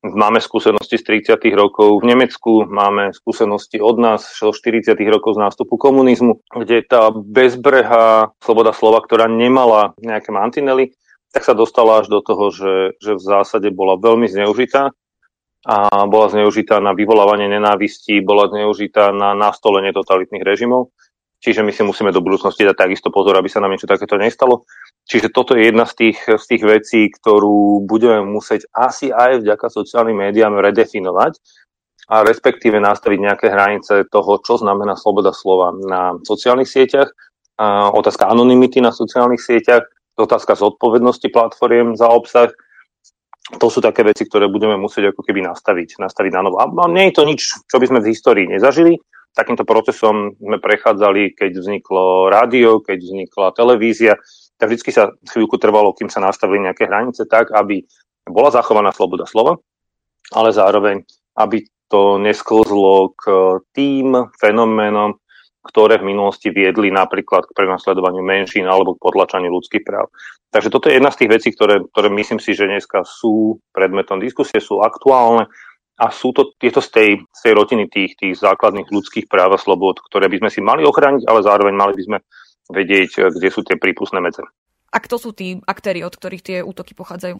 Máme 0.00 0.40
skúsenosti 0.40 0.96
z 0.96 1.28
30. 1.28 1.52
rokov 1.52 2.00
v 2.00 2.08
Nemecku, 2.08 2.64
máme 2.64 3.12
skúsenosti 3.12 3.80
od 3.80 4.00
nás 4.00 4.24
zo 4.32 4.52
40. 4.52 4.96
rokov 5.12 5.36
z 5.36 5.42
nástupu 5.44 5.76
komunizmu, 5.76 6.40
kde 6.56 6.84
tá 6.84 7.12
bezbrehá 7.12 8.32
sloboda 8.40 8.72
slova, 8.72 9.04
ktorá 9.04 9.28
nemala 9.28 9.92
nejaké 10.00 10.32
mantinely, 10.32 10.96
tak 11.36 11.44
sa 11.44 11.52
dostala 11.52 12.00
až 12.00 12.08
do 12.08 12.24
toho, 12.24 12.48
že, 12.48 12.74
že 12.96 13.12
v 13.16 13.22
zásade 13.22 13.68
bola 13.72 14.00
veľmi 14.00 14.24
zneužitá 14.24 14.92
a 15.66 16.08
bola 16.08 16.32
zneužitá 16.32 16.80
na 16.80 16.96
vyvolávanie 16.96 17.44
nenávisti, 17.48 18.24
bola 18.24 18.48
zneužitá 18.48 19.12
na 19.12 19.36
nastolenie 19.36 19.92
totalitných 19.92 20.44
režimov. 20.44 20.92
Čiže 21.40 21.64
my 21.64 21.72
si 21.72 21.80
musíme 21.80 22.12
do 22.12 22.20
budúcnosti 22.20 22.68
dať 22.68 22.76
takisto 22.76 23.08
pozor, 23.08 23.32
aby 23.36 23.48
sa 23.48 23.64
nám 23.64 23.72
niečo 23.72 23.88
takéto 23.88 24.20
nestalo. 24.20 24.68
Čiže 25.08 25.32
toto 25.32 25.56
je 25.56 25.72
jedna 25.72 25.88
z 25.88 25.94
tých, 25.96 26.18
z 26.28 26.44
tých 26.44 26.62
vecí, 26.64 27.00
ktorú 27.08 27.88
budeme 27.88 28.20
musieť 28.28 28.68
asi 28.76 29.08
aj 29.08 29.40
vďaka 29.40 29.66
sociálnym 29.72 30.20
médiám 30.20 30.60
redefinovať 30.60 31.40
a 32.12 32.26
respektíve 32.26 32.76
nastaviť 32.76 33.18
nejaké 33.24 33.46
hranice 33.48 34.04
toho, 34.12 34.36
čo 34.44 34.60
znamená 34.60 35.00
sloboda 35.00 35.32
slova 35.32 35.72
na 35.72 36.12
sociálnych 36.28 36.68
sieťach, 36.68 37.08
otázka 37.96 38.28
anonymity 38.28 38.84
na 38.84 38.92
sociálnych 38.92 39.40
sieťach, 39.40 39.88
otázka 40.20 40.56
zodpovednosti 40.56 41.28
platformiem 41.32 41.96
za 41.96 42.08
obsah. 42.08 42.52
To 43.58 43.66
sú 43.66 43.82
také 43.82 44.06
veci, 44.06 44.28
ktoré 44.28 44.46
budeme 44.46 44.78
musieť 44.78 45.10
ako 45.10 45.26
keby 45.26 45.42
nastaviť, 45.42 45.98
nastaviť 45.98 46.32
na 46.38 46.42
novo. 46.46 46.62
A 46.62 46.68
nie 46.86 47.10
je 47.10 47.16
to 47.18 47.26
nič, 47.26 47.40
čo 47.66 47.76
by 47.82 47.86
sme 47.90 47.98
v 47.98 48.10
histórii 48.14 48.46
nezažili. 48.46 49.00
Takýmto 49.34 49.66
procesom 49.66 50.34
sme 50.38 50.58
prechádzali, 50.58 51.34
keď 51.34 51.58
vzniklo 51.58 52.30
rádio, 52.30 52.82
keď 52.82 52.98
vznikla 52.98 53.54
televízia. 53.54 54.18
Tak 54.58 54.70
vždy 54.70 54.90
sa 54.90 55.14
chvíľku 55.30 55.58
trvalo, 55.58 55.94
kým 55.94 56.10
sa 56.10 56.22
nastavili 56.22 56.66
nejaké 56.66 56.86
hranice 56.86 57.26
tak, 57.26 57.50
aby 57.54 57.82
bola 58.26 58.50
zachovaná 58.54 58.94
sloboda 58.94 59.26
slova, 59.26 59.58
ale 60.34 60.54
zároveň, 60.54 61.02
aby 61.38 61.66
to 61.90 62.22
nesklzlo 62.22 63.16
k 63.18 63.24
tým 63.74 64.30
fenoménom, 64.38 65.18
ktoré 65.60 66.00
v 66.00 66.08
minulosti 66.16 66.48
viedli 66.48 66.88
napríklad 66.88 67.44
k 67.44 67.56
prenasledovaniu 67.56 68.24
menšín 68.24 68.64
alebo 68.64 68.96
k 68.96 69.04
potlačaniu 69.04 69.52
ľudských 69.52 69.84
práv. 69.84 70.08
Takže 70.50 70.72
toto 70.72 70.88
je 70.88 70.98
jedna 70.98 71.12
z 71.12 71.24
tých 71.24 71.30
vecí, 71.30 71.48
ktoré, 71.54 71.84
ktoré 71.92 72.08
myslím 72.10 72.40
si, 72.42 72.56
že 72.56 72.66
dneska 72.66 73.04
sú 73.06 73.60
predmetom 73.70 74.18
diskusie, 74.18 74.58
sú 74.58 74.82
aktuálne 74.82 75.46
a 76.00 76.08
sú 76.08 76.32
to, 76.32 76.56
je 76.56 76.72
to 76.72 76.80
z 76.80 76.90
tej, 76.90 77.10
z 77.28 77.40
tej 77.44 77.52
rotiny 77.52 77.84
tých, 77.92 78.16
tých 78.16 78.34
základných 78.40 78.88
ľudských 78.88 79.28
práv 79.28 79.52
a 79.54 79.60
slobod, 79.60 80.00
ktoré 80.00 80.32
by 80.32 80.40
sme 80.42 80.50
si 80.50 80.60
mali 80.64 80.82
ochrániť, 80.82 81.28
ale 81.28 81.44
zároveň 81.44 81.74
mali 81.76 81.92
by 81.92 82.02
sme 82.08 82.18
vedieť, 82.72 83.30
kde 83.36 83.48
sú 83.52 83.60
tie 83.60 83.76
prípustné 83.76 84.18
medze. 84.18 84.40
A 84.90 84.98
kto 84.98 85.20
sú 85.20 85.30
tí 85.30 85.60
aktéry, 85.68 86.02
od 86.02 86.16
ktorých 86.16 86.42
tie 86.42 86.58
útoky 86.64 86.96
pochádzajú? 86.96 87.38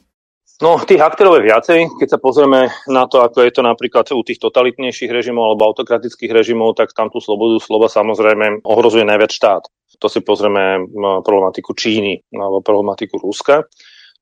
No, 0.60 0.76
tých 0.76 1.00
aktérov 1.00 1.40
je 1.40 1.48
viacej. 1.48 1.80
Keď 1.96 2.08
sa 2.12 2.18
pozrieme 2.20 2.68
na 2.84 3.08
to, 3.08 3.24
ako 3.24 3.48
je 3.48 3.52
to 3.56 3.64
napríklad 3.64 4.04
u 4.12 4.20
tých 4.20 4.36
totalitnejších 4.36 5.08
režimov 5.08 5.56
alebo 5.56 5.72
autokratických 5.72 6.28
režimov, 6.28 6.76
tak 6.76 6.92
tam 6.92 7.08
tú 7.08 7.16
slobodu 7.16 7.56
slova 7.64 7.88
samozrejme 7.88 8.60
ohrozuje 8.68 9.08
najviac 9.08 9.32
štát. 9.32 9.62
To 9.96 10.06
si 10.12 10.20
pozrieme 10.20 10.84
problematiku 11.24 11.72
Číny 11.72 12.20
alebo 12.36 12.60
problematiku 12.60 13.16
Ruska. 13.16 13.64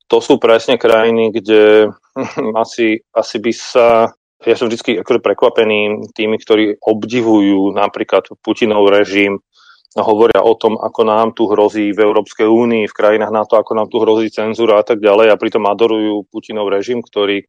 To 0.06 0.22
sú 0.22 0.38
presne 0.38 0.78
krajiny, 0.78 1.34
kde 1.34 1.90
asi, 2.62 3.02
asi 3.10 3.36
by 3.42 3.52
sa 3.52 3.88
ja 4.46 4.54
som 4.54 4.70
vždy 4.70 5.02
akože 5.02 5.18
prekvapený 5.18 6.14
tými, 6.14 6.38
ktorí 6.38 6.78
obdivujú 6.78 7.74
napríklad 7.74 8.30
Putinov 8.38 8.86
režim, 8.86 9.42
hovoria 9.96 10.44
o 10.44 10.52
tom, 10.52 10.76
ako 10.76 11.00
nám 11.08 11.32
tu 11.32 11.48
hrozí 11.48 11.96
v 11.96 12.04
Európskej 12.04 12.44
únii, 12.44 12.84
v 12.84 12.96
krajinách 12.96 13.32
NATO, 13.32 13.56
ako 13.56 13.72
nám 13.72 13.88
tu 13.88 14.04
hrozí 14.04 14.28
cenzúra 14.28 14.80
a 14.80 14.84
tak 14.84 15.00
ďalej 15.00 15.32
a 15.32 15.40
pritom 15.40 15.64
adorujú 15.64 16.28
Putinov 16.28 16.68
režim, 16.68 17.00
ktorý 17.00 17.48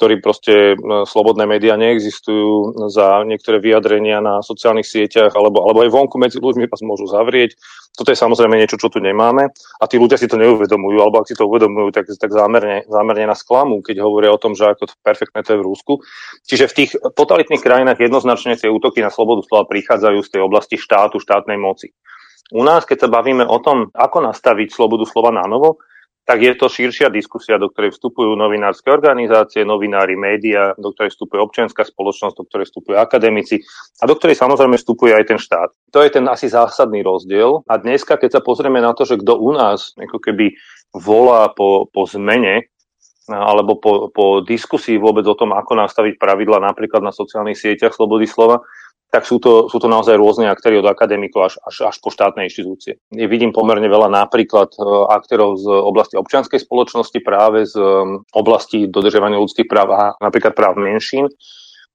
ktorý 0.00 0.24
proste 0.24 0.80
slobodné 1.04 1.44
médiá 1.44 1.76
neexistujú 1.76 2.88
za 2.88 3.20
niektoré 3.28 3.60
vyjadrenia 3.60 4.24
na 4.24 4.40
sociálnych 4.40 4.88
sieťach 4.88 5.36
alebo, 5.36 5.60
alebo 5.60 5.84
aj 5.84 5.92
vonku 5.92 6.16
medzi 6.16 6.40
ľuďmi 6.40 6.64
vás 6.72 6.80
môžu 6.80 7.04
zavrieť. 7.04 7.52
Toto 7.92 8.08
je 8.08 8.16
samozrejme 8.16 8.56
niečo, 8.56 8.80
čo 8.80 8.88
tu 8.88 8.96
nemáme 8.96 9.52
a 9.52 9.84
tí 9.84 10.00
ľudia 10.00 10.16
si 10.16 10.24
to 10.24 10.40
neuvedomujú, 10.40 11.04
alebo 11.04 11.20
ak 11.20 11.28
si 11.28 11.36
to 11.36 11.44
uvedomujú, 11.44 11.92
tak, 11.92 12.08
tak 12.08 12.32
zámerne, 12.32 12.88
zámerne 12.88 13.28
nás 13.28 13.44
klamú, 13.44 13.84
keď 13.84 14.00
hovoria 14.00 14.32
o 14.32 14.40
tom, 14.40 14.56
že 14.56 14.72
ako 14.72 14.88
to 14.88 14.94
perfektné 15.04 15.44
to 15.44 15.52
je 15.52 15.60
v 15.60 15.66
Rúsku. 15.68 15.92
Čiže 16.48 16.64
v 16.72 16.76
tých 16.80 16.90
totalitných 16.96 17.60
krajinách 17.60 18.00
jednoznačne 18.00 18.56
tie 18.56 18.72
útoky 18.72 19.04
na 19.04 19.12
slobodu 19.12 19.44
slova 19.44 19.68
prichádzajú 19.68 20.16
z 20.24 20.32
tej 20.32 20.40
oblasti 20.40 20.80
štátu, 20.80 21.20
štátnej 21.20 21.60
moci. 21.60 21.92
U 22.56 22.64
nás, 22.64 22.88
keď 22.88 23.04
sa 23.04 23.08
bavíme 23.12 23.44
o 23.44 23.58
tom, 23.60 23.92
ako 23.92 24.24
nastaviť 24.32 24.72
slobodu 24.72 25.04
slova 25.04 25.28
na 25.28 25.44
novo, 25.44 25.82
tak 26.30 26.46
je 26.46 26.54
to 26.54 26.70
širšia 26.70 27.10
diskusia, 27.10 27.58
do 27.58 27.66
ktorej 27.66 27.90
vstupujú 27.90 28.38
novinárske 28.38 28.86
organizácie, 28.86 29.66
novinári, 29.66 30.14
média, 30.14 30.78
do 30.78 30.94
ktorej 30.94 31.10
vstupuje 31.10 31.42
občianská 31.42 31.82
spoločnosť, 31.82 32.38
do 32.38 32.46
ktorej 32.46 32.70
vstupujú 32.70 32.94
akademici 32.94 33.66
a 33.98 34.06
do 34.06 34.14
ktorej 34.14 34.38
samozrejme 34.38 34.78
vstupuje 34.78 35.10
aj 35.10 35.26
ten 35.26 35.42
štát. 35.42 35.74
To 35.90 35.98
je 35.98 36.14
ten 36.14 36.22
asi 36.30 36.46
zásadný 36.46 37.02
rozdiel. 37.02 37.66
A 37.66 37.82
dneska, 37.82 38.14
keď 38.14 38.38
sa 38.38 38.40
pozrieme 38.46 38.78
na 38.78 38.94
to, 38.94 39.02
že 39.02 39.18
kto 39.18 39.42
u 39.42 39.50
nás 39.58 39.90
ako 39.98 40.22
keby 40.22 40.54
volá 40.94 41.50
po, 41.50 41.90
po 41.90 42.06
zmene, 42.06 42.70
alebo 43.26 43.82
po, 43.82 44.14
po 44.14 44.38
diskusii 44.46 45.02
vôbec 45.02 45.26
o 45.26 45.34
tom, 45.34 45.50
ako 45.50 45.82
nastaviť 45.82 46.14
pravidla 46.14 46.62
napríklad 46.62 47.02
na 47.02 47.10
sociálnych 47.10 47.58
sieťach 47.58 47.90
slobody 47.90 48.30
slova, 48.30 48.62
tak 49.10 49.26
sú 49.26 49.42
to, 49.42 49.66
sú 49.66 49.82
to 49.82 49.90
naozaj 49.90 50.14
rôzne 50.14 50.46
aktéry 50.46 50.78
od 50.78 50.86
akademikov 50.86 51.50
až, 51.50 51.54
až, 51.66 51.90
až 51.90 51.96
po 51.98 52.14
štátne 52.14 52.46
inštitúcie. 52.46 53.02
Vidím 53.10 53.50
pomerne 53.50 53.90
veľa 53.90 54.06
napríklad 54.06 54.70
e, 54.78 54.82
aktérov 55.10 55.58
z 55.58 55.66
oblasti 55.66 56.14
občianskej 56.14 56.62
spoločnosti, 56.62 57.18
práve 57.18 57.66
z 57.66 57.74
e, 57.74 58.22
oblasti 58.30 58.86
dodržovania 58.86 59.42
ľudských 59.42 59.66
práv 59.66 59.88
a 59.90 60.02
napríklad 60.22 60.54
práv 60.54 60.78
menšín, 60.78 61.26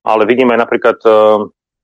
ale 0.04 0.28
vidím 0.28 0.52
aj 0.52 0.68
napríklad 0.68 0.98
e, 1.08 1.10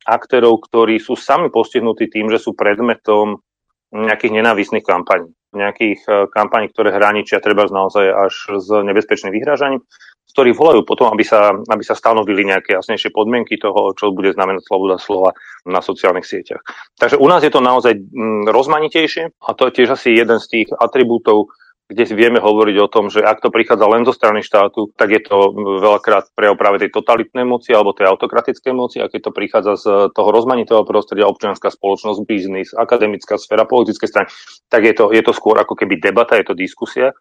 aktérov, 0.05 0.61
ktorí 0.69 1.01
sú 1.01 1.17
sami 1.17 1.49
postihnutí 1.49 2.13
tým, 2.13 2.29
že 2.29 2.37
sú 2.37 2.53
predmetom 2.53 3.41
nejakých 3.89 4.37
nenávisných 4.37 4.85
kampaní. 4.85 5.33
Nejakých 5.53 6.33
kampaní, 6.33 6.73
ktoré 6.73 6.97
hraničia 6.97 7.45
treba 7.45 7.69
naozaj 7.69 8.09
až 8.09 8.35
s 8.57 8.69
nebezpečným 8.73 9.37
vyhrážaním 9.37 9.85
ktorí 10.33 10.57
volajú 10.57 10.83
potom, 10.89 11.13
aby 11.13 11.23
sa, 11.23 11.53
aby 11.53 11.85
sa 11.85 11.93
stanovili 11.93 12.49
nejaké 12.49 12.75
jasnejšie 12.81 13.13
podmienky 13.13 13.61
toho, 13.61 13.93
čo 13.93 14.17
bude 14.17 14.33
znamenať 14.33 14.65
sloboda 14.65 14.97
slova 14.97 15.37
na 15.69 15.85
sociálnych 15.85 16.25
sieťach. 16.25 16.65
Takže 16.97 17.21
u 17.21 17.27
nás 17.29 17.45
je 17.45 17.53
to 17.53 17.61
naozaj 17.61 17.93
mm, 17.93 18.49
rozmanitejšie 18.49 19.29
a 19.29 19.51
to 19.53 19.69
je 19.69 19.77
tiež 19.83 19.95
asi 19.95 20.17
jeden 20.17 20.41
z 20.41 20.47
tých 20.49 20.69
atribútov, 20.73 21.53
kde 21.93 22.09
si 22.09 22.15
vieme 22.17 22.41
hovoriť 22.41 22.77
o 22.81 22.89
tom, 22.89 23.13
že 23.13 23.21
ak 23.21 23.45
to 23.45 23.53
prichádza 23.53 23.85
len 23.85 24.09
zo 24.09 24.17
strany 24.17 24.41
štátu, 24.41 24.97
tak 24.97 25.13
je 25.13 25.21
to 25.29 25.53
veľakrát 25.85 26.33
pre 26.33 26.49
práve 26.57 26.81
tej 26.81 26.89
totalitnej 26.89 27.45
moci 27.45 27.77
alebo 27.77 27.93
tej 27.93 28.09
autokratickej 28.09 28.73
moci, 28.73 29.05
a 29.05 29.13
keď 29.13 29.29
to 29.29 29.37
prichádza 29.37 29.73
z 29.77 29.85
toho 30.17 30.29
rozmanitého 30.33 30.89
prostredia, 30.89 31.29
občianská 31.29 31.69
spoločnosť, 31.69 32.25
biznis, 32.25 32.73
akademická 32.73 33.37
sféra, 33.37 33.69
politické 33.69 34.09
strany, 34.09 34.33
tak 34.73 34.89
je 34.89 34.95
to, 34.97 35.13
je 35.13 35.21
to 35.21 35.37
skôr 35.37 35.61
ako 35.61 35.77
keby 35.77 36.01
debata, 36.01 36.41
je 36.41 36.49
to 36.49 36.57
diskusia 36.57 37.13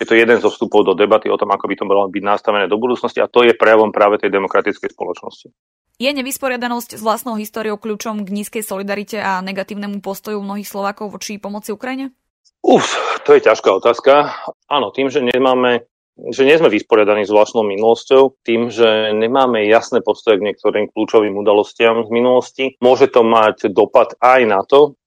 je 0.00 0.08
to 0.08 0.16
jeden 0.16 0.40
zo 0.40 0.48
vstupov 0.48 0.88
do 0.88 0.96
debaty 0.96 1.28
o 1.28 1.36
tom, 1.36 1.52
ako 1.52 1.68
by 1.68 1.74
to 1.76 1.84
malo 1.84 2.08
byť 2.08 2.24
nastavené 2.24 2.64
do 2.66 2.80
budúcnosti 2.80 3.20
a 3.20 3.28
to 3.28 3.44
je 3.44 3.52
prejavom 3.52 3.92
práve 3.92 4.16
tej 4.16 4.32
demokratickej 4.32 4.96
spoločnosti. 4.96 5.52
Je 6.00 6.08
nevysporiadanosť 6.08 6.96
s 6.96 7.04
vlastnou 7.04 7.36
históriou 7.36 7.76
kľúčom 7.76 8.24
k 8.24 8.32
nízkej 8.32 8.64
solidarite 8.64 9.20
a 9.20 9.44
negatívnemu 9.44 10.00
postoju 10.00 10.40
mnohých 10.40 10.64
Slovákov 10.64 11.12
voči 11.12 11.36
pomoci 11.36 11.76
Ukrajine? 11.76 12.16
Uf, 12.64 12.88
to 13.28 13.36
je 13.36 13.44
ťažká 13.44 13.68
otázka. 13.76 14.32
Áno, 14.72 14.88
tým, 14.96 15.12
že 15.12 15.20
nemáme 15.20 15.84
že 16.28 16.44
nie 16.44 16.52
sme 16.60 16.68
vysporiadaní 16.68 17.24
s 17.24 17.32
vlastnou 17.32 17.64
minulosťou, 17.64 18.44
tým, 18.44 18.68
že 18.68 19.16
nemáme 19.16 19.64
jasné 19.64 20.04
postoje 20.04 20.36
k 20.36 20.52
niektorým 20.52 20.92
kľúčovým 20.92 21.32
udalostiam 21.32 22.04
z 22.04 22.10
minulosti. 22.12 22.64
Môže 22.84 23.08
to 23.08 23.24
mať 23.24 23.72
dopad 23.72 24.12
aj 24.20 24.40
na 24.44 24.60
to, 24.60 24.99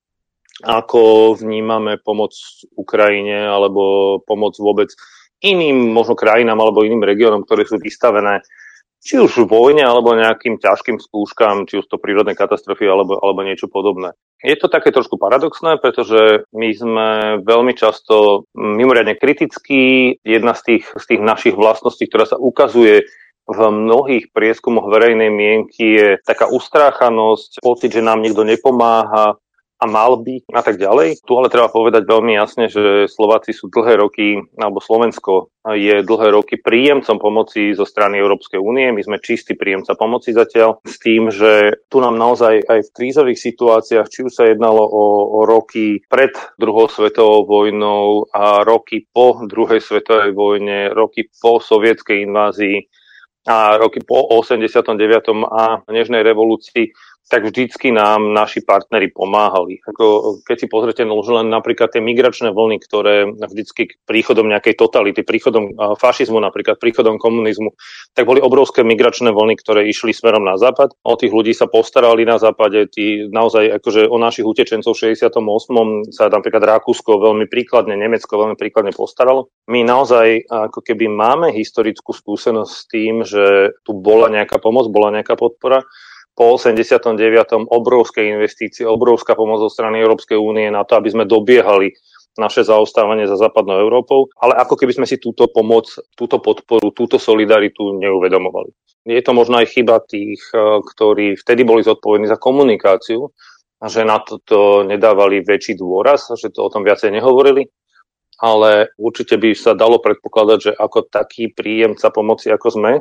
ako 0.62 1.34
vnímame 1.34 1.98
pomoc 1.98 2.36
Ukrajine 2.78 3.50
alebo 3.50 4.18
pomoc 4.22 4.54
vôbec 4.60 4.94
iným 5.42 5.90
možno 5.90 6.14
krajinám 6.14 6.62
alebo 6.62 6.86
iným 6.86 7.02
regiónom, 7.02 7.42
ktoré 7.42 7.66
sú 7.66 7.82
vystavené 7.82 8.44
či 9.04 9.20
už 9.20 9.44
v 9.44 9.44
vojne 9.44 9.84
alebo 9.84 10.16
nejakým 10.16 10.56
ťažkým 10.56 10.96
skúškam, 10.96 11.68
či 11.68 11.84
už 11.84 11.86
to 11.92 12.00
prírodné 12.00 12.32
katastrofy 12.32 12.88
alebo, 12.88 13.20
alebo 13.20 13.44
niečo 13.44 13.68
podobné. 13.68 14.16
Je 14.40 14.56
to 14.56 14.72
také 14.72 14.96
trošku 14.96 15.20
paradoxné, 15.20 15.76
pretože 15.76 16.48
my 16.56 16.68
sme 16.72 17.08
veľmi 17.44 17.76
často 17.76 18.48
mimoriadne 18.56 19.20
kritickí. 19.20 20.16
Jedna 20.24 20.56
z 20.56 20.62
tých, 20.64 20.84
z 20.88 21.04
tých 21.04 21.20
našich 21.20 21.52
vlastností, 21.52 22.08
ktorá 22.08 22.24
sa 22.24 22.40
ukazuje 22.40 23.04
v 23.44 23.60
mnohých 23.60 24.32
prieskumoch 24.32 24.88
verejnej 24.88 25.28
mienky 25.28 26.00
je 26.00 26.08
taká 26.24 26.48
ustráchanosť, 26.48 27.60
pocit, 27.60 27.92
že 27.92 28.00
nám 28.00 28.24
niekto 28.24 28.40
nepomáha, 28.40 29.36
a 29.78 29.84
mal 29.90 30.22
by 30.22 30.46
a 30.54 30.62
tak 30.62 30.78
ďalej. 30.78 31.20
Tu 31.22 31.32
ale 31.34 31.50
treba 31.50 31.68
povedať 31.68 32.06
veľmi 32.06 32.38
jasne, 32.38 32.70
že 32.70 33.10
Slováci 33.10 33.50
sú 33.50 33.68
dlhé 33.68 33.98
roky, 33.98 34.38
alebo 34.54 34.78
Slovensko 34.78 35.50
je 35.64 36.04
dlhé 36.04 36.28
roky 36.30 36.60
príjemcom 36.60 37.16
pomoci 37.16 37.72
zo 37.72 37.88
strany 37.88 38.20
Európskej 38.20 38.60
únie. 38.60 38.92
My 38.92 39.02
sme 39.02 39.22
čistý 39.22 39.56
príjemca 39.56 39.96
pomoci 39.96 40.36
zatiaľ 40.36 40.78
s 40.84 40.96
tým, 41.00 41.32
že 41.32 41.82
tu 41.88 41.98
nám 41.98 42.14
naozaj 42.14 42.64
aj 42.68 42.80
v 42.86 42.94
krízových 42.94 43.40
situáciách, 43.40 44.06
či 44.12 44.28
už 44.28 44.32
sa 44.32 44.44
jednalo 44.46 44.84
o, 44.84 45.04
o 45.36 45.48
roky 45.48 46.04
pred 46.06 46.32
druhou 46.60 46.86
svetovou 46.86 47.48
vojnou 47.48 48.28
a 48.30 48.62
roky 48.62 49.08
po 49.10 49.42
druhej 49.48 49.80
svetovej 49.80 50.36
vojne, 50.36 50.92
roky 50.92 51.26
po 51.40 51.58
sovietskej 51.58 52.28
invázii 52.28 52.76
a 53.44 53.76
roky 53.76 54.00
po 54.00 54.24
89. 54.40 54.96
a 55.52 55.84
nežnej 55.92 56.24
revolúcii, 56.24 56.92
tak 57.24 57.48
vždycky 57.48 57.88
nám 57.88 58.36
naši 58.36 58.60
partneri 58.60 59.08
pomáhali. 59.08 59.80
Ako, 59.88 60.38
keď 60.44 60.56
si 60.60 60.66
pozrite 60.68 61.02
no, 61.08 61.16
už 61.16 61.32
len 61.40 61.48
napríklad 61.48 61.88
tie 61.88 62.04
migračné 62.04 62.52
vlny, 62.52 62.76
ktoré 62.84 63.32
vždycky 63.32 63.96
príchodom 64.04 64.44
nejakej 64.52 64.76
totality, 64.76 65.24
príchodom 65.24 65.72
fašizmu, 65.96 66.36
napríklad 66.36 66.76
príchodom 66.76 67.16
komunizmu, 67.16 67.72
tak 68.12 68.28
boli 68.28 68.44
obrovské 68.44 68.84
migračné 68.84 69.32
vlny, 69.32 69.56
ktoré 69.56 69.88
išli 69.88 70.12
smerom 70.12 70.44
na 70.44 70.60
západ. 70.60 70.92
O 71.00 71.16
tých 71.16 71.32
ľudí 71.32 71.56
sa 71.56 71.64
postarali 71.64 72.28
na 72.28 72.36
západe, 72.36 72.92
tí 72.92 73.24
naozaj 73.32 73.80
akože 73.80 74.04
o 74.04 74.20
našich 74.20 74.44
utečencov 74.44 74.92
v 74.92 75.16
68. 75.16 76.12
sa 76.12 76.28
napríklad 76.28 76.60
Rakúsko 76.60 77.24
veľmi 77.24 77.48
príkladne, 77.48 77.96
Nemecko 77.96 78.36
veľmi 78.36 78.56
príkladne 78.60 78.92
postaralo. 78.92 79.48
My 79.72 79.80
naozaj 79.80 80.44
ako 80.44 80.84
keby 80.84 81.08
máme 81.08 81.56
historickú 81.56 82.12
skúsenosť 82.12 82.72
s 82.72 82.82
tým, 82.84 83.14
že 83.24 83.72
tu 83.80 83.96
bola 83.96 84.28
nejaká 84.28 84.60
pomoc, 84.60 84.92
bola 84.92 85.08
nejaká 85.08 85.40
podpora 85.40 85.80
po 86.34 86.58
89. 86.58 87.70
obrovské 87.70 88.26
investície, 88.26 88.82
obrovská 88.82 89.38
pomoc 89.38 89.62
zo 89.62 89.70
strany 89.70 90.02
Európskej 90.02 90.34
únie 90.34 90.66
na 90.68 90.82
to, 90.82 90.98
aby 90.98 91.14
sme 91.14 91.24
dobiehali 91.24 91.94
naše 92.34 92.66
zaostávanie 92.66 93.30
za 93.30 93.38
západnou 93.38 93.78
Európou, 93.78 94.26
ale 94.42 94.58
ako 94.58 94.74
keby 94.74 94.98
sme 94.98 95.06
si 95.06 95.22
túto 95.22 95.46
pomoc, 95.46 95.86
túto 96.18 96.42
podporu, 96.42 96.90
túto 96.90 97.14
solidaritu 97.22 97.94
neuvedomovali. 97.94 98.74
Je 99.06 99.22
to 99.22 99.30
možno 99.30 99.62
aj 99.62 99.70
chyba 99.70 100.02
tých, 100.02 100.42
eh, 100.50 100.58
ktorí 100.82 101.38
vtedy 101.38 101.62
boli 101.62 101.86
zodpovední 101.86 102.26
za 102.26 102.36
komunikáciu 102.36 103.30
že 103.82 104.06
na 104.06 104.20
toto 104.22 104.86
nedávali 104.86 105.44
väčší 105.44 105.76
dôraz, 105.76 106.32
že 106.40 106.48
to 106.48 106.64
o 106.68 106.72
tom 106.72 106.86
viacej 106.86 107.12
nehovorili, 107.12 107.68
ale 108.40 108.94
určite 108.96 109.36
by 109.36 109.52
sa 109.52 109.76
dalo 109.76 110.00
predpokladať, 110.00 110.58
že 110.58 110.72
ako 110.72 111.08
taký 111.12 111.52
príjemca 111.52 112.08
pomoci, 112.08 112.48
ako 112.48 112.68
sme, 112.72 112.92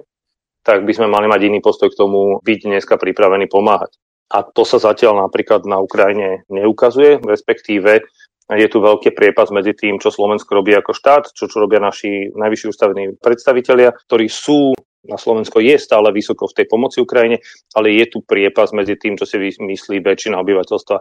tak 0.64 0.88
by 0.88 0.94
sme 0.96 1.12
mali 1.12 1.28
mať 1.28 1.42
iný 1.52 1.60
postoj 1.60 1.92
k 1.92 2.00
tomu, 2.00 2.40
byť 2.40 2.60
dneska 2.66 2.96
pripravený 2.96 3.52
pomáhať. 3.52 4.00
A 4.34 4.42
to 4.42 4.66
sa 4.66 4.82
zatiaľ 4.82 5.28
napríklad 5.28 5.68
na 5.70 5.78
Ukrajine 5.78 6.48
neukazuje, 6.50 7.22
respektíve 7.22 8.02
je 8.50 8.68
tu 8.68 8.78
veľký 8.84 9.16
priepas 9.16 9.52
medzi 9.54 9.72
tým, 9.78 10.02
čo 10.02 10.12
Slovensko 10.12 10.58
robí 10.58 10.76
ako 10.76 10.92
štát, 10.92 11.32
čo, 11.32 11.48
čo 11.48 11.64
robia 11.64 11.80
naši 11.80 12.34
najvyšší 12.34 12.68
ústavní 12.72 13.04
predstavitelia, 13.22 13.94
ktorí 13.94 14.28
sú 14.28 14.74
na 15.04 15.20
Slovensko 15.20 15.60
je 15.60 15.76
stále 15.76 16.16
vysoko 16.16 16.48
v 16.48 16.64
tej 16.64 16.66
pomoci 16.72 17.04
Ukrajine, 17.04 17.44
ale 17.76 17.92
je 17.92 18.08
tu 18.08 18.24
priepas 18.24 18.72
medzi 18.72 18.96
tým, 18.96 19.20
čo 19.20 19.28
si 19.28 19.36
myslí 19.60 20.00
väčšina 20.00 20.40
obyvateľstva, 20.40 20.98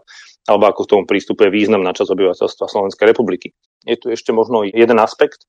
alebo 0.50 0.64
ako 0.66 0.80
k 0.82 0.90
tomu 0.90 1.02
prístupuje 1.06 1.54
význam 1.54 1.86
na 1.86 1.94
čas 1.94 2.10
obyvateľstva 2.10 2.66
Slovenskej 2.66 3.06
republiky. 3.06 3.54
Je 3.86 3.94
tu 3.94 4.10
ešte 4.10 4.34
možno 4.34 4.66
jeden 4.66 4.98
aspekt, 4.98 5.46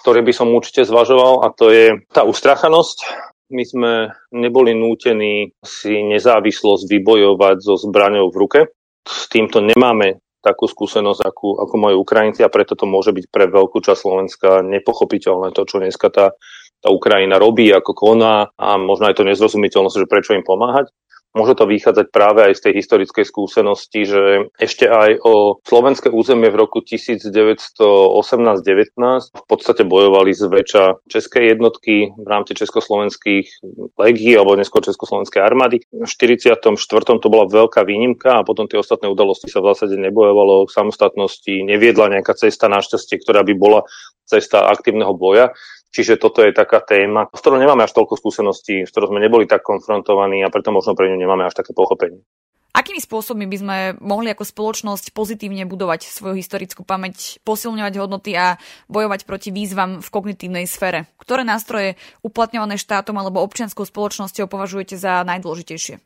ktorý 0.00 0.24
by 0.24 0.32
som 0.32 0.48
určite 0.48 0.88
zvažoval 0.88 1.44
a 1.44 1.52
to 1.52 1.68
je 1.68 2.00
tá 2.08 2.24
ustrachanosť 2.24 3.04
my 3.50 3.64
sme 3.66 3.92
neboli 4.30 4.72
nútení 4.72 5.52
si 5.60 6.00
nezávislosť 6.06 6.86
vybojovať 6.86 7.56
so 7.60 7.74
zbraňou 7.76 8.30
v 8.30 8.40
ruke. 8.40 8.60
S 9.04 9.26
týmto 9.26 9.58
nemáme 9.58 10.22
takú 10.40 10.64
skúsenosť, 10.64 11.20
akú, 11.20 11.58
ako 11.60 11.74
majú 11.76 11.96
Ukrajinci 12.00 12.40
a 12.40 12.52
preto 12.52 12.72
to 12.72 12.88
môže 12.88 13.12
byť 13.12 13.26
pre 13.28 13.50
veľkú 13.50 13.82
časť 13.84 14.00
Slovenska 14.00 14.50
nepochopiteľné 14.64 15.52
to, 15.52 15.68
čo 15.68 15.82
dneska 15.82 16.08
tá, 16.08 16.32
tá 16.80 16.88
Ukrajina 16.88 17.36
robí, 17.36 17.68
ako 17.68 17.92
koná 17.92 18.48
a 18.56 18.68
možno 18.80 19.12
aj 19.12 19.20
to 19.20 19.28
nezrozumiteľnosť, 19.28 19.96
že 20.00 20.10
prečo 20.10 20.32
im 20.32 20.46
pomáhať. 20.46 20.88
Môže 21.30 21.54
to 21.54 21.70
vychádzať 21.70 22.10
práve 22.10 22.42
aj 22.42 22.58
z 22.58 22.62
tej 22.66 22.72
historickej 22.82 23.22
skúsenosti, 23.22 24.02
že 24.02 24.50
ešte 24.58 24.90
aj 24.90 25.22
o 25.22 25.62
slovenské 25.62 26.10
územie 26.10 26.50
v 26.50 26.58
roku 26.58 26.82
1918-19 26.82 27.78
v 29.30 29.44
podstate 29.46 29.86
bojovali 29.86 30.34
zväčša 30.34 31.06
české 31.06 31.54
jednotky 31.54 32.10
v 32.18 32.26
rámci 32.26 32.58
československých 32.58 33.46
legií 33.94 34.34
alebo 34.34 34.58
neskôr 34.58 34.82
československej 34.82 35.38
armády. 35.38 35.86
V 35.94 36.10
44. 36.10 36.66
to 37.22 37.28
bola 37.30 37.46
veľká 37.46 37.86
výnimka 37.86 38.42
a 38.42 38.46
potom 38.46 38.66
tie 38.66 38.82
ostatné 38.82 39.06
udalosti 39.06 39.46
sa 39.46 39.62
v 39.62 39.70
zásade 39.70 39.94
nebojovalo 40.02 40.66
k 40.66 40.74
samostatnosti, 40.74 41.54
neviedla 41.62 42.10
nejaká 42.10 42.34
cesta 42.34 42.66
našťastie, 42.66 43.22
ktorá 43.22 43.46
by 43.46 43.54
bola 43.54 43.86
cesta 44.26 44.66
aktívneho 44.66 45.14
boja. 45.14 45.54
Čiže 45.90 46.22
toto 46.22 46.46
je 46.46 46.54
taká 46.54 46.78
téma, 46.78 47.26
s 47.34 47.42
ktorou 47.42 47.58
nemáme 47.58 47.82
až 47.82 47.92
toľko 47.98 48.14
skúseností, 48.14 48.86
s 48.86 48.90
ktorou 48.94 49.10
sme 49.10 49.20
neboli 49.22 49.50
tak 49.50 49.66
konfrontovaní 49.66 50.42
a 50.46 50.52
preto 50.52 50.70
možno 50.70 50.94
pre 50.94 51.10
ňu 51.10 51.18
nemáme 51.18 51.42
až 51.42 51.58
také 51.58 51.74
pochopenie. 51.74 52.22
Akými 52.70 53.02
spôsobmi 53.02 53.50
by 53.50 53.56
sme 53.58 53.76
mohli 53.98 54.30
ako 54.30 54.46
spoločnosť 54.46 55.10
pozitívne 55.10 55.66
budovať 55.66 56.06
svoju 56.06 56.38
historickú 56.38 56.86
pamäť, 56.86 57.42
posilňovať 57.42 57.94
hodnoty 57.98 58.38
a 58.38 58.62
bojovať 58.86 59.26
proti 59.26 59.50
výzvam 59.50 59.98
v 59.98 60.06
kognitívnej 60.06 60.70
sfére? 60.70 61.10
Ktoré 61.18 61.42
nástroje 61.42 61.98
uplatňované 62.22 62.78
štátom 62.78 63.18
alebo 63.18 63.42
občianskou 63.42 63.82
spoločnosťou 63.82 64.46
považujete 64.46 64.94
za 64.94 65.26
najdôležitejšie? 65.26 65.98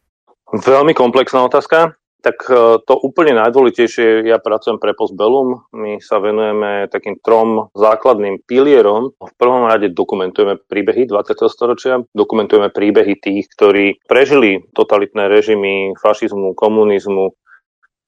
Veľmi 0.57 0.97
komplexná 0.97 1.45
otázka. 1.45 2.01
Tak 2.25 2.49
e, 2.49 2.81
to 2.89 2.95
úplne 3.05 3.37
najdôležitejšie, 3.37 4.25
ja 4.25 4.41
pracujem 4.41 4.81
pre 4.81 4.97
Postbellum, 4.97 5.69
my 5.77 6.01
sa 6.01 6.17
venujeme 6.25 6.89
takým 6.89 7.21
trom 7.21 7.69
základným 7.77 8.41
pilierom. 8.49 9.13
V 9.21 9.35
prvom 9.37 9.69
rade 9.69 9.93
dokumentujeme 9.93 10.57
príbehy 10.65 11.05
20. 11.05 11.53
storočia, 11.53 12.01
dokumentujeme 12.17 12.73
príbehy 12.73 13.21
tých, 13.21 13.45
ktorí 13.53 14.01
prežili 14.09 14.65
totalitné 14.73 15.29
režimy 15.29 15.93
fašizmu, 16.01 16.57
komunizmu, 16.57 17.37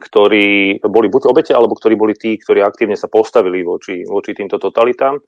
ktorí 0.01 0.81
boli 0.81 1.13
buď 1.13 1.23
obete, 1.29 1.53
alebo 1.53 1.77
ktorí 1.77 1.93
boli 2.01 2.17
tí, 2.17 2.41
ktorí 2.41 2.65
aktívne 2.65 2.97
sa 2.97 3.13
postavili 3.13 3.61
voči, 3.61 4.01
voči 4.09 4.33
týmto 4.33 4.57
totalitám. 4.57 5.21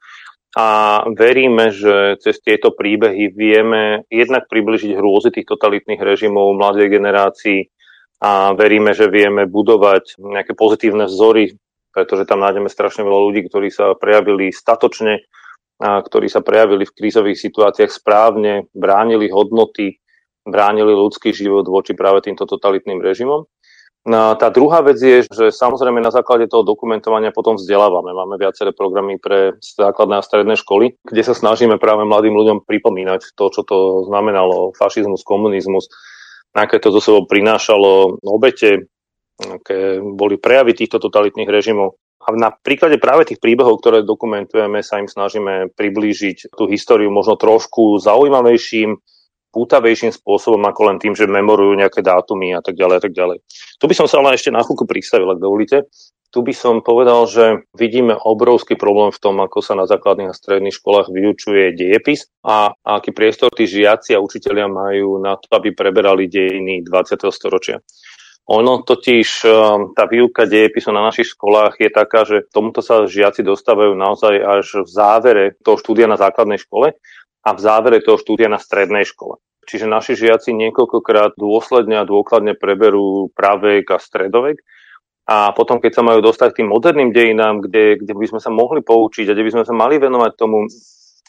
A 0.56 1.04
veríme, 1.12 1.68
že 1.68 2.16
cez 2.24 2.40
tieto 2.40 2.72
príbehy 2.72 3.36
vieme 3.36 4.08
jednak 4.08 4.48
približiť 4.48 4.96
hrôzy 4.96 5.28
tých 5.28 5.44
totalitných 5.44 6.00
režimov 6.00 6.56
mladej 6.56 6.88
generácii, 6.88 7.68
a 8.18 8.52
veríme, 8.54 8.94
že 8.94 9.06
vieme 9.06 9.46
budovať 9.46 10.18
nejaké 10.18 10.58
pozitívne 10.58 11.06
vzory, 11.06 11.54
pretože 11.94 12.26
tam 12.26 12.42
nájdeme 12.42 12.70
strašne 12.70 13.06
veľa 13.06 13.20
ľudí, 13.30 13.40
ktorí 13.46 13.70
sa 13.70 13.94
prejavili 13.94 14.50
statočne, 14.50 15.22
a 15.78 16.02
ktorí 16.02 16.26
sa 16.26 16.42
prejavili 16.42 16.82
v 16.82 16.94
krízových 16.94 17.38
situáciách 17.38 17.90
správne, 17.94 18.66
bránili 18.74 19.30
hodnoty, 19.30 20.02
bránili 20.42 20.90
ľudský 20.90 21.30
život 21.30 21.70
voči 21.70 21.94
práve 21.94 22.26
týmto 22.26 22.50
totalitným 22.50 22.98
režimom. 22.98 23.46
No, 24.08 24.32
tá 24.40 24.48
druhá 24.48 24.80
vec 24.80 24.96
je, 24.96 25.26
že 25.28 25.52
samozrejme 25.52 26.00
na 26.00 26.08
základe 26.08 26.48
toho 26.48 26.64
dokumentovania 26.64 27.34
potom 27.34 27.60
vzdelávame. 27.60 28.16
Máme 28.16 28.40
viaceré 28.40 28.72
programy 28.72 29.20
pre 29.20 29.60
základné 29.60 30.16
a 30.18 30.24
stredné 30.24 30.56
školy, 30.56 30.96
kde 31.04 31.22
sa 31.22 31.36
snažíme 31.36 31.76
práve 31.76 32.08
mladým 32.08 32.32
ľuďom 32.32 32.64
pripomínať 32.64 33.36
to, 33.36 33.44
čo 33.52 33.62
to 33.68 34.08
znamenalo 34.08 34.72
fašizmus, 34.80 35.26
komunizmus, 35.26 35.92
aké 36.54 36.78
to 36.80 36.94
zo 36.94 37.00
sebou 37.00 37.22
prinášalo 37.28 38.20
obete, 38.24 38.88
aké 39.38 40.00
boli 40.02 40.40
prejavy 40.40 40.74
týchto 40.74 40.98
totalitných 40.98 41.48
režimov. 41.48 41.98
A 42.18 42.34
na 42.34 42.50
príklade 42.52 43.00
práve 43.00 43.24
tých 43.24 43.40
príbehov, 43.40 43.80
ktoré 43.80 44.04
dokumentujeme, 44.04 44.84
sa 44.84 45.00
im 45.00 45.08
snažíme 45.08 45.72
priblížiť 45.72 46.52
tú 46.52 46.68
históriu 46.68 47.08
možno 47.08 47.38
trošku 47.38 47.96
zaujímavejším, 48.02 48.98
pútavejším 49.50 50.12
spôsobom 50.12 50.60
ako 50.68 50.80
len 50.92 50.96
tým, 51.00 51.16
že 51.16 51.28
memorujú 51.28 51.78
nejaké 51.78 52.04
dátumy 52.04 52.52
a 52.52 52.60
tak 52.60 52.76
ďalej 52.76 52.96
a 52.98 53.02
tak 53.02 53.12
ďalej. 53.16 53.38
Tu 53.80 53.84
by 53.88 53.94
som 53.96 54.06
sa 54.06 54.20
ale 54.20 54.36
ešte 54.36 54.52
na 54.52 54.60
chvíľku 54.60 54.84
pristavil, 54.84 55.28
ak 55.32 55.40
dovolíte. 55.40 55.88
Tu 56.28 56.44
by 56.44 56.52
som 56.52 56.84
povedal, 56.84 57.24
že 57.24 57.64
vidíme 57.72 58.12
obrovský 58.12 58.76
problém 58.76 59.08
v 59.08 59.20
tom, 59.20 59.40
ako 59.40 59.64
sa 59.64 59.72
na 59.72 59.88
základných 59.88 60.28
a 60.28 60.36
stredných 60.36 60.76
školách 60.76 61.08
vyučuje 61.08 61.72
dejepis 61.72 62.28
a 62.44 62.76
aký 62.84 63.16
priestor 63.16 63.48
tí 63.48 63.64
žiaci 63.64 64.12
a 64.12 64.20
učitelia 64.20 64.68
majú 64.68 65.16
na 65.24 65.40
to, 65.40 65.48
aby 65.56 65.72
preberali 65.72 66.28
dejiny 66.28 66.84
20. 66.84 67.32
storočia. 67.32 67.80
Ono 68.48 68.80
totiž, 68.80 69.44
um, 69.44 69.92
tá 69.92 70.08
výuka 70.08 70.48
dejepisu 70.48 70.88
na 70.88 71.04
našich 71.04 71.36
školách 71.36 71.84
je 71.84 71.90
taká, 71.92 72.24
že 72.24 72.48
tomuto 72.48 72.80
sa 72.80 73.04
žiaci 73.04 73.44
dostávajú 73.44 73.92
naozaj 73.92 74.34
až 74.40 74.66
v 74.84 74.88
závere 74.88 75.44
toho 75.60 75.76
štúdia 75.76 76.08
na 76.08 76.16
základnej 76.16 76.56
škole 76.56 76.96
a 77.48 77.56
v 77.56 77.64
závere 77.64 78.04
toho 78.04 78.20
štúdia 78.20 78.52
na 78.52 78.60
strednej 78.60 79.08
škole. 79.08 79.40
Čiže 79.64 79.88
naši 79.88 80.16
žiaci 80.16 80.52
niekoľkokrát 80.52 81.36
dôsledne 81.36 82.00
a 82.00 82.08
dôkladne 82.08 82.56
preberú 82.56 83.32
pravek 83.32 83.96
a 83.96 83.98
stredovek 84.00 84.60
a 85.28 85.52
potom, 85.52 85.76
keď 85.76 86.00
sa 86.00 86.02
majú 86.04 86.24
dostať 86.24 86.56
k 86.56 86.58
tým 86.64 86.72
moderným 86.72 87.12
dejinám, 87.12 87.60
kde, 87.60 88.00
kde 88.00 88.14
by 88.16 88.26
sme 88.32 88.40
sa 88.40 88.48
mohli 88.48 88.80
poučiť 88.80 89.28
a 89.28 89.34
kde 89.36 89.44
by 89.44 89.52
sme 89.60 89.64
sa 89.68 89.76
mali 89.76 90.00
venovať 90.00 90.32
tomu, 90.40 90.64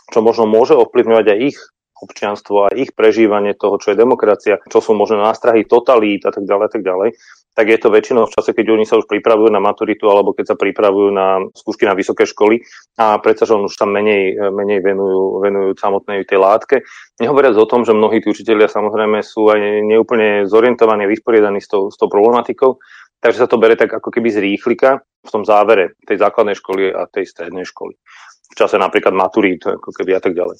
čo 0.07 0.19
možno 0.23 0.47
môže 0.47 0.71
ovplyvňovať 0.71 1.25
aj 1.35 1.39
ich 1.43 1.59
občianstvo 1.99 2.71
a 2.71 2.75
ich 2.79 2.95
prežívanie 2.95 3.59
toho, 3.59 3.75
čo 3.75 3.91
je 3.91 3.99
demokracia, 3.99 4.63
čo 4.71 4.79
sú 4.79 4.95
možno 4.95 5.19
nástrahy 5.19 5.67
totalít 5.67 6.23
a 6.23 6.31
tak 6.31 6.47
ďalej, 6.47 6.65
a 6.65 6.71
tak 6.71 6.83
ďalej, 6.87 7.09
tak 7.57 7.67
je 7.67 7.79
to 7.81 7.91
väčšinou 7.91 8.23
v 8.29 8.33
čase, 8.33 8.55
keď 8.55 8.65
oni 8.71 8.85
sa 8.87 8.95
už 8.95 9.09
pripravujú 9.09 9.51
na 9.51 9.59
maturitu 9.59 10.07
alebo 10.07 10.31
keď 10.31 10.53
sa 10.53 10.55
pripravujú 10.55 11.09
na 11.11 11.43
skúšky 11.51 11.83
na 11.83 11.97
vysoké 11.97 12.23
školy 12.23 12.63
a 12.95 13.19
predsa, 13.19 13.43
že 13.43 13.57
on 13.57 13.67
už 13.67 13.75
tam 13.75 13.91
menej, 13.91 14.37
menej 14.53 14.79
venujú, 14.79 15.43
venujú 15.43 15.69
samotnej 15.75 16.23
tej 16.23 16.39
látke. 16.39 16.87
Nehovoriac 17.19 17.59
o 17.59 17.67
tom, 17.67 17.83
že 17.83 17.91
mnohí 17.91 18.23
tí 18.23 18.31
učiteľia 18.31 18.71
samozrejme 18.71 19.19
sú 19.25 19.51
aj 19.51 19.59
neúplne 19.83 20.47
zorientovaní, 20.47 21.03
vysporiadaní 21.09 21.59
s 21.59 21.67
tou, 21.67 21.91
s 21.91 21.99
tou 21.99 22.07
problematikou 22.07 22.79
Takže 23.19 23.45
sa 23.45 23.47
to 23.51 23.59
bere 23.59 23.75
tak 23.75 23.91
ako 23.91 24.09
keby 24.15 24.31
z 24.31 24.39
rýchlika 24.39 25.03
v 25.03 25.29
tom 25.29 25.43
závere 25.43 25.99
tej 26.07 26.23
základnej 26.23 26.55
školy 26.55 26.95
a 26.95 27.03
tej 27.11 27.27
strednej 27.27 27.67
školy. 27.67 27.99
V 28.49 28.55
čase 28.55 28.79
napríklad 28.79 29.11
maturít, 29.11 29.67
ako 29.67 29.91
keby 29.91 30.15
a 30.15 30.21
tak 30.23 30.33
ďalej. 30.33 30.57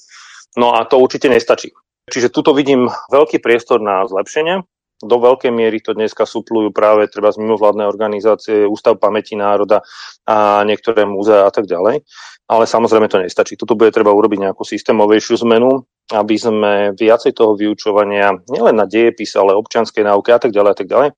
No 0.60 0.76
a 0.76 0.84
to 0.84 1.00
určite 1.00 1.32
nestačí. 1.32 1.72
Čiže 2.10 2.28
tuto 2.28 2.52
vidím 2.52 2.92
veľký 3.08 3.40
priestor 3.40 3.80
na 3.80 4.04
zlepšenie. 4.04 4.60
Do 5.00 5.16
veľkej 5.16 5.48
miery 5.48 5.80
to 5.80 5.96
dneska 5.96 6.28
suplujú 6.28 6.76
práve 6.76 7.08
treba 7.08 7.32
z 7.32 7.40
mimovládnej 7.40 7.88
organizácie, 7.88 8.68
Ústav 8.68 9.00
pamäti 9.00 9.32
národa 9.32 9.80
a 10.28 10.60
niektoré 10.68 11.08
múzea 11.08 11.48
a 11.48 11.52
tak 11.52 11.64
ďalej. 11.64 12.04
Ale 12.50 12.64
samozrejme 12.68 13.08
to 13.08 13.22
nestačí. 13.22 13.56
Toto 13.56 13.78
bude 13.78 13.94
treba 13.94 14.12
urobiť 14.12 14.50
nejakú 14.50 14.66
systémovejšiu 14.66 15.40
zmenu, 15.46 15.86
aby 16.12 16.34
sme 16.36 16.72
viacej 16.98 17.32
toho 17.32 17.56
vyučovania 17.56 18.34
nielen 18.50 18.76
na 18.76 18.84
dejepise, 18.84 19.40
ale 19.40 19.56
občianskej 19.56 20.04
náuke 20.04 20.34
a 20.34 20.40
tak 20.42 20.52
ďalej 20.52 20.70
a 20.70 20.76
tak 20.76 20.88
ďalej 20.90 21.10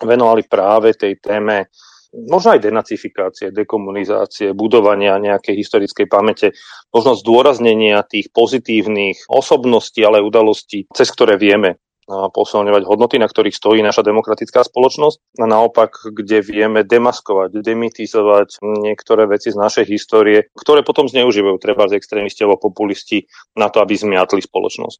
venovali 0.00 0.42
práve 0.48 0.96
tej 0.96 1.20
téme 1.20 1.68
možno 2.10 2.58
aj 2.58 2.64
denacifikácie, 2.66 3.54
dekomunizácie, 3.54 4.50
budovania 4.50 5.14
nejakej 5.22 5.54
historickej 5.62 6.06
pamäte, 6.10 6.50
možno 6.90 7.14
zdôraznenia 7.14 8.02
tých 8.02 8.34
pozitívnych 8.34 9.30
osobností, 9.30 10.02
ale 10.02 10.18
udalostí, 10.18 10.90
cez 10.90 11.06
ktoré 11.14 11.38
vieme 11.38 11.78
posilňovať 12.10 12.82
hodnoty, 12.84 13.16
na 13.22 13.30
ktorých 13.30 13.54
stojí 13.54 13.80
naša 13.80 14.02
demokratická 14.02 14.66
spoločnosť 14.66 15.38
a 15.38 15.44
naopak, 15.46 16.10
kde 16.10 16.42
vieme 16.42 16.82
demaskovať, 16.82 17.54
demitizovať 17.62 18.58
niektoré 18.60 19.30
veci 19.30 19.54
z 19.54 19.56
našej 19.56 19.86
histórie, 19.86 20.50
ktoré 20.58 20.82
potom 20.82 21.06
zneužívajú 21.06 21.56
treba 21.62 21.86
z 21.86 22.02
extrémisti 22.02 22.42
alebo 22.42 22.70
populisti 22.70 23.30
na 23.54 23.70
to, 23.70 23.78
aby 23.80 23.94
zmiatli 23.94 24.42
spoločnosť. 24.42 24.98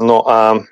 No 0.00 0.24
a 0.24 0.64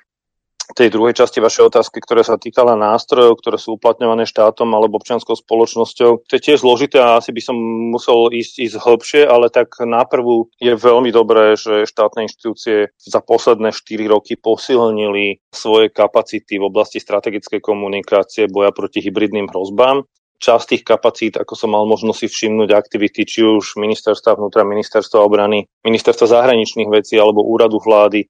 tej 0.77 0.93
druhej 0.93 1.17
časti 1.17 1.41
vašej 1.41 1.73
otázky, 1.73 1.97
ktorá 2.01 2.21
sa 2.21 2.37
týkala 2.37 2.77
nástrojov, 2.77 3.41
ktoré 3.41 3.57
sú 3.57 3.77
uplatňované 3.81 4.29
štátom 4.29 4.69
alebo 4.69 5.01
občianskou 5.01 5.33
spoločnosťou. 5.33 6.11
To 6.29 6.33
je 6.33 6.41
tiež 6.41 6.61
zložité 6.61 7.01
a 7.01 7.17
asi 7.17 7.33
by 7.33 7.41
som 7.41 7.57
musel 7.93 8.29
ísť, 8.29 8.53
ísť 8.69 8.75
hĺbšie, 8.77 9.21
ale 9.25 9.49
tak 9.49 9.73
naprvu 9.81 10.49
je 10.61 10.73
veľmi 10.77 11.09
dobré, 11.09 11.57
že 11.57 11.89
štátne 11.89 12.29
inštitúcie 12.29 12.93
za 12.97 13.19
posledné 13.23 13.73
4 13.73 14.13
roky 14.13 14.37
posilnili 14.37 15.41
svoje 15.49 15.89
kapacity 15.89 16.61
v 16.61 16.67
oblasti 16.69 17.01
strategickej 17.01 17.59
komunikácie 17.63 18.45
boja 18.45 18.69
proti 18.69 19.01
hybridným 19.01 19.49
hrozbám 19.49 20.05
časť 20.39 20.65
tých 20.71 20.83
kapacít, 20.87 21.33
ako 21.35 21.53
som 21.53 21.75
mal 21.75 21.83
možnosť 21.83 22.19
si 22.23 22.27
všimnúť 22.31 22.71
aktivity, 22.71 23.27
či 23.27 23.43
už 23.43 23.75
ministerstva 23.75 24.39
vnútra, 24.39 24.63
ministerstva 24.63 25.19
obrany, 25.19 25.67
ministerstva 25.83 26.31
zahraničných 26.31 26.87
vecí 26.87 27.19
alebo 27.19 27.43
úradu 27.43 27.83
vlády, 27.83 28.23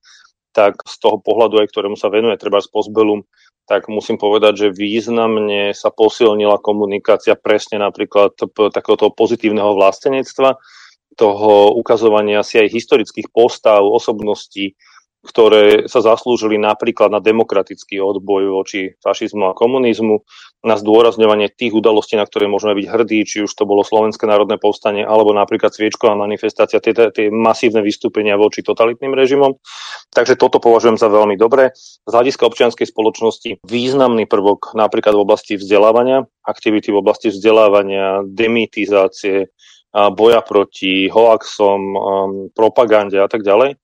tak 0.52 0.82
z 0.86 0.96
toho 0.98 1.22
pohľadu, 1.22 1.62
aj 1.62 1.70
ktorému 1.70 1.96
sa 1.96 2.10
venuje 2.10 2.36
treba 2.42 2.60
z 2.60 2.70
Postbellum, 2.70 3.26
tak 3.70 3.86
musím 3.86 4.18
povedať, 4.18 4.66
že 4.66 4.76
významne 4.76 5.78
sa 5.78 5.94
posilnila 5.94 6.58
komunikácia 6.58 7.38
presne 7.38 7.78
napríklad 7.78 8.34
takéhoto 8.74 9.14
pozitívneho 9.14 9.78
vlastenectva, 9.78 10.58
toho 11.20 11.76
ukazovania 11.76 12.42
si 12.48 12.58
aj 12.58 12.72
historických 12.72 13.28
postav, 13.30 13.84
osobností, 13.84 14.80
ktoré 15.20 15.92
sa 15.92 16.00
zaslúžili 16.00 16.56
napríklad 16.56 17.12
na 17.12 17.20
demokratický 17.20 18.00
odboj 18.00 18.56
voči 18.56 18.96
fašizmu 19.04 19.52
a 19.52 19.58
komunizmu, 19.58 20.24
na 20.60 20.76
zdôrazňovanie 20.76 21.56
tých 21.56 21.72
udalostí, 21.72 22.20
na 22.20 22.28
ktoré 22.28 22.52
môžeme 22.52 22.76
byť 22.76 22.88
hrdí, 22.92 23.20
či 23.24 23.48
už 23.48 23.52
to 23.56 23.64
bolo 23.64 23.80
Slovenské 23.84 24.28
národné 24.28 24.60
povstanie, 24.60 25.08
alebo 25.08 25.32
napríklad 25.32 25.72
sviečková 25.72 26.20
manifestácia, 26.20 26.84
tie, 26.84 26.92
tie 26.92 27.32
masívne 27.32 27.80
vystúpenia 27.80 28.36
voči 28.36 28.60
totalitným 28.60 29.16
režimom. 29.16 29.56
Takže 30.12 30.36
toto 30.36 30.60
považujem 30.60 31.00
za 31.00 31.08
veľmi 31.08 31.40
dobré. 31.40 31.72
Z 32.04 32.12
hľadiska 32.12 32.44
občianskej 32.44 32.92
spoločnosti 32.92 33.64
významný 33.64 34.28
prvok 34.28 34.76
napríklad 34.76 35.16
v 35.16 35.24
oblasti 35.24 35.56
vzdelávania, 35.56 36.28
aktivity 36.44 36.92
v 36.92 37.00
oblasti 37.00 37.32
vzdelávania, 37.32 38.28
demitizácie, 38.28 39.48
boja 39.90 40.44
proti 40.46 41.10
hoaxom, 41.10 41.82
propagande 42.54 43.18
a 43.18 43.26
tak 43.26 43.42
ďalej. 43.42 43.80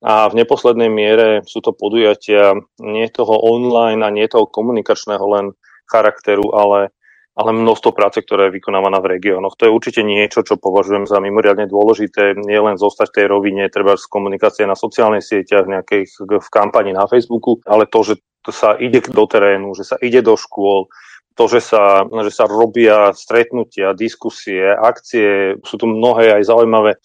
A 0.00 0.32
v 0.32 0.38
neposlednej 0.40 0.88
miere 0.88 1.44
sú 1.44 1.60
to 1.60 1.76
podujatia 1.76 2.56
nie 2.80 3.04
toho 3.12 3.36
online 3.36 4.00
a 4.00 4.08
nie 4.08 4.24
toho 4.32 4.48
komunikačného 4.48 5.24
len 5.28 5.46
charakteru, 5.84 6.56
ale, 6.56 6.88
ale 7.36 7.50
množstvo 7.52 7.92
práce, 7.92 8.24
ktoré 8.24 8.48
je 8.48 8.56
vykonávaná 8.56 8.96
v 9.04 9.20
regiónoch. 9.20 9.60
To 9.60 9.68
je 9.68 9.76
určite 9.76 10.00
niečo, 10.00 10.40
čo 10.40 10.56
považujem 10.56 11.04
za 11.04 11.20
mimoriadne 11.20 11.68
dôležité, 11.68 12.32
nie 12.40 12.56
len 12.56 12.80
zostať 12.80 13.12
v 13.12 13.16
tej 13.20 13.26
rovine, 13.28 13.68
treba 13.68 14.00
z 14.00 14.08
komunikácie 14.08 14.64
na 14.64 14.72
sociálnych 14.72 15.26
sieťach, 15.26 15.68
nejakých 15.68 16.24
v 16.24 16.48
kampani 16.48 16.96
na 16.96 17.04
Facebooku, 17.04 17.60
ale 17.68 17.84
to, 17.84 18.00
že 18.00 18.14
to 18.40 18.56
sa 18.56 18.80
ide 18.80 19.04
do 19.04 19.24
terénu, 19.28 19.76
že 19.76 19.84
sa 19.84 20.00
ide 20.00 20.24
do 20.24 20.32
škôl, 20.32 20.88
to, 21.36 21.44
že 21.44 21.60
sa, 21.60 22.08
že 22.08 22.32
sa 22.32 22.48
robia 22.48 23.12
stretnutia, 23.12 23.92
diskusie, 23.92 24.64
akcie, 24.64 25.60
sú 25.60 25.76
tu 25.76 25.84
mnohé 25.84 26.40
aj 26.40 26.48
zaujímavé 26.48 26.96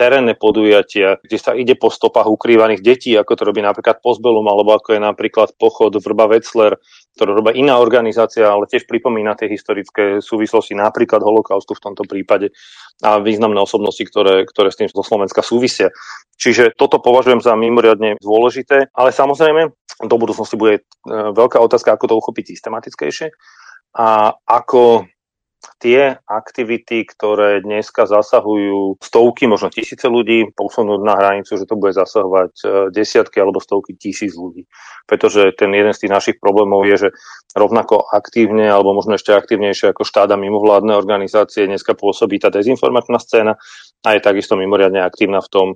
terénne 0.00 0.32
podujatia, 0.32 1.20
kde 1.20 1.36
sa 1.36 1.52
ide 1.52 1.76
po 1.76 1.92
stopách 1.92 2.24
ukrývaných 2.24 2.80
detí, 2.80 3.12
ako 3.12 3.36
to 3.36 3.42
robí 3.44 3.60
napríklad 3.60 4.00
Pozbelum, 4.00 4.48
alebo 4.48 4.72
ako 4.72 4.96
je 4.96 5.00
napríklad 5.04 5.52
pochod 5.60 5.92
Vrba 5.92 6.24
Wetzler, 6.32 6.80
ktorú 7.20 7.36
robí 7.36 7.60
iná 7.60 7.76
organizácia, 7.76 8.48
ale 8.48 8.64
tiež 8.64 8.88
pripomína 8.88 9.36
tie 9.36 9.52
historické 9.52 10.24
súvislosti, 10.24 10.72
napríklad 10.72 11.20
holokaustu 11.20 11.76
v 11.76 11.84
tomto 11.84 12.08
prípade 12.08 12.48
a 13.04 13.20
významné 13.20 13.60
osobnosti, 13.60 14.00
ktoré, 14.00 14.48
ktoré 14.48 14.72
s 14.72 14.80
tým 14.80 14.88
zo 14.88 15.04
Slovenska 15.04 15.44
súvisia. 15.44 15.92
Čiže 16.40 16.72
toto 16.72 16.96
považujem 17.04 17.44
za 17.44 17.52
mimoriadne 17.52 18.16
dôležité, 18.24 18.88
ale 18.96 19.12
samozrejme 19.12 19.68
do 20.00 20.16
budúcnosti 20.16 20.56
bude 20.56 20.80
e, 20.80 20.82
veľká 21.12 21.60
otázka, 21.60 21.92
ako 21.92 22.08
to 22.08 22.14
uchopiť 22.16 22.56
systematickejšie 22.56 23.28
a 24.00 24.32
ako 24.48 25.04
tie 25.80 26.16
aktivity, 26.24 27.04
ktoré 27.04 27.60
dneska 27.60 28.08
zasahujú 28.08 29.00
stovky, 29.00 29.44
možno 29.44 29.68
tisíce 29.68 30.08
ľudí, 30.08 30.52
posunúť 30.56 31.00
na 31.04 31.14
hranicu, 31.16 31.56
že 31.56 31.68
to 31.68 31.76
bude 31.76 31.92
zasahovať 31.92 32.52
e, 32.60 32.66
desiatky 32.92 33.40
alebo 33.40 33.60
stovky 33.60 33.96
tisíc 33.96 34.32
ľudí. 34.36 34.64
Pretože 35.04 35.52
ten 35.56 35.72
jeden 35.72 35.92
z 35.92 36.06
tých 36.06 36.12
našich 36.12 36.36
problémov 36.40 36.84
je, 36.88 36.96
že 36.96 37.08
rovnako 37.52 38.08
aktívne 38.08 38.68
alebo 38.68 38.96
možno 38.96 39.20
ešte 39.20 39.36
aktívnejšie 39.36 39.92
ako 39.92 40.04
štáda 40.04 40.40
mimovládne 40.40 40.96
organizácie 40.96 41.68
dneska 41.68 41.92
pôsobí 41.92 42.40
tá 42.40 42.48
dezinformačná 42.48 43.20
scéna 43.20 43.56
a 44.04 44.08
je 44.16 44.20
takisto 44.20 44.56
mimoriadne 44.56 45.04
aktívna 45.04 45.44
v 45.44 45.50
tom, 45.52 45.66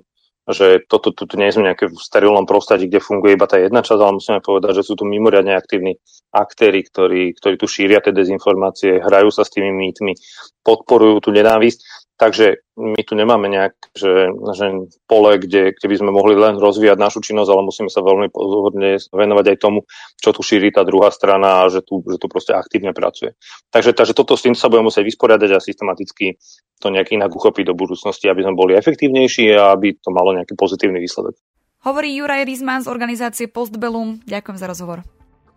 že 0.45 0.85
toto 0.85 1.09
tu, 1.09 1.25
nie 1.41 1.49
sme 1.49 1.73
nejaké 1.73 1.89
v 1.89 1.97
sterilnom 1.97 2.45
prostredí, 2.45 2.85
kde 2.85 3.01
funguje 3.01 3.33
iba 3.33 3.49
tá 3.49 3.57
jedna 3.57 3.81
časť, 3.81 3.97
ale 3.97 4.17
musíme 4.21 4.45
povedať, 4.45 4.81
že 4.81 4.85
sú 4.85 4.93
tu 4.93 5.01
mimoriadne 5.09 5.57
aktívni 5.57 5.97
aktéry, 6.29 6.85
ktorí, 6.85 7.33
ktorí 7.33 7.55
tu 7.57 7.65
šíria 7.65 7.97
tie 7.97 8.13
dezinformácie, 8.13 9.01
hrajú 9.01 9.33
sa 9.33 9.41
s 9.41 9.49
tými 9.49 9.73
mýtmi, 9.73 10.13
podporujú 10.61 11.25
tú 11.25 11.29
nenávisť 11.33 11.94
Takže 12.15 12.63
my 12.79 13.01
tu 13.03 13.11
nemáme 13.15 13.51
nejak 13.51 13.75
že, 13.91 14.31
že 14.31 14.65
pole, 15.03 15.35
kde, 15.35 15.75
kde 15.75 15.87
by 15.87 15.95
sme 15.99 16.11
mohli 16.15 16.35
len 16.35 16.55
rozvíjať 16.55 16.95
našu 16.95 17.19
činnosť, 17.19 17.49
ale 17.51 17.67
musíme 17.67 17.91
sa 17.91 17.99
veľmi 17.99 18.31
pozorne 18.31 18.99
venovať 19.11 19.45
aj 19.51 19.57
tomu, 19.59 19.83
čo 20.19 20.31
tu 20.31 20.39
šíri 20.39 20.71
tá 20.71 20.87
druhá 20.87 21.11
strana 21.11 21.63
a 21.63 21.71
že 21.71 21.83
tu, 21.83 21.99
že 22.07 22.15
tu 22.15 22.31
proste 22.31 22.55
aktívne 22.55 22.95
pracuje. 22.95 23.35
Takže, 23.71 23.91
takže 23.91 24.15
toto 24.15 24.39
s 24.39 24.47
tým 24.47 24.55
sa 24.55 24.71
budeme 24.71 24.87
musieť 24.91 25.03
vysporiadať 25.07 25.49
a 25.55 25.63
systematicky 25.63 26.39
to 26.79 26.87
nejak 26.87 27.11
inak 27.11 27.31
uchopiť 27.31 27.71
do 27.71 27.75
budúcnosti, 27.75 28.31
aby 28.31 28.47
sme 28.47 28.55
boli 28.55 28.79
efektívnejší 28.79 29.51
a 29.55 29.75
aby 29.75 29.95
to 29.99 30.11
malo 30.11 30.35
nejaký 30.35 30.55
pozitívny 30.55 31.03
výsledok. 31.03 31.35
Hovorí 31.83 32.15
Juraj 32.15 32.47
Rizman 32.47 32.83
z 32.83 32.91
organizácie 32.91 33.45
Postbellum. 33.51 34.23
Ďakujem 34.23 34.57
za 34.57 34.67
rozhovor. 34.71 35.03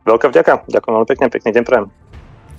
Veľká 0.07 0.31
vďaka. 0.31 0.69
Ďakujem 0.69 0.93
veľmi 0.95 1.09
pekne. 1.09 1.27
Pekný 1.31 1.51
deň 1.55 1.65
prajem. 1.65 2.08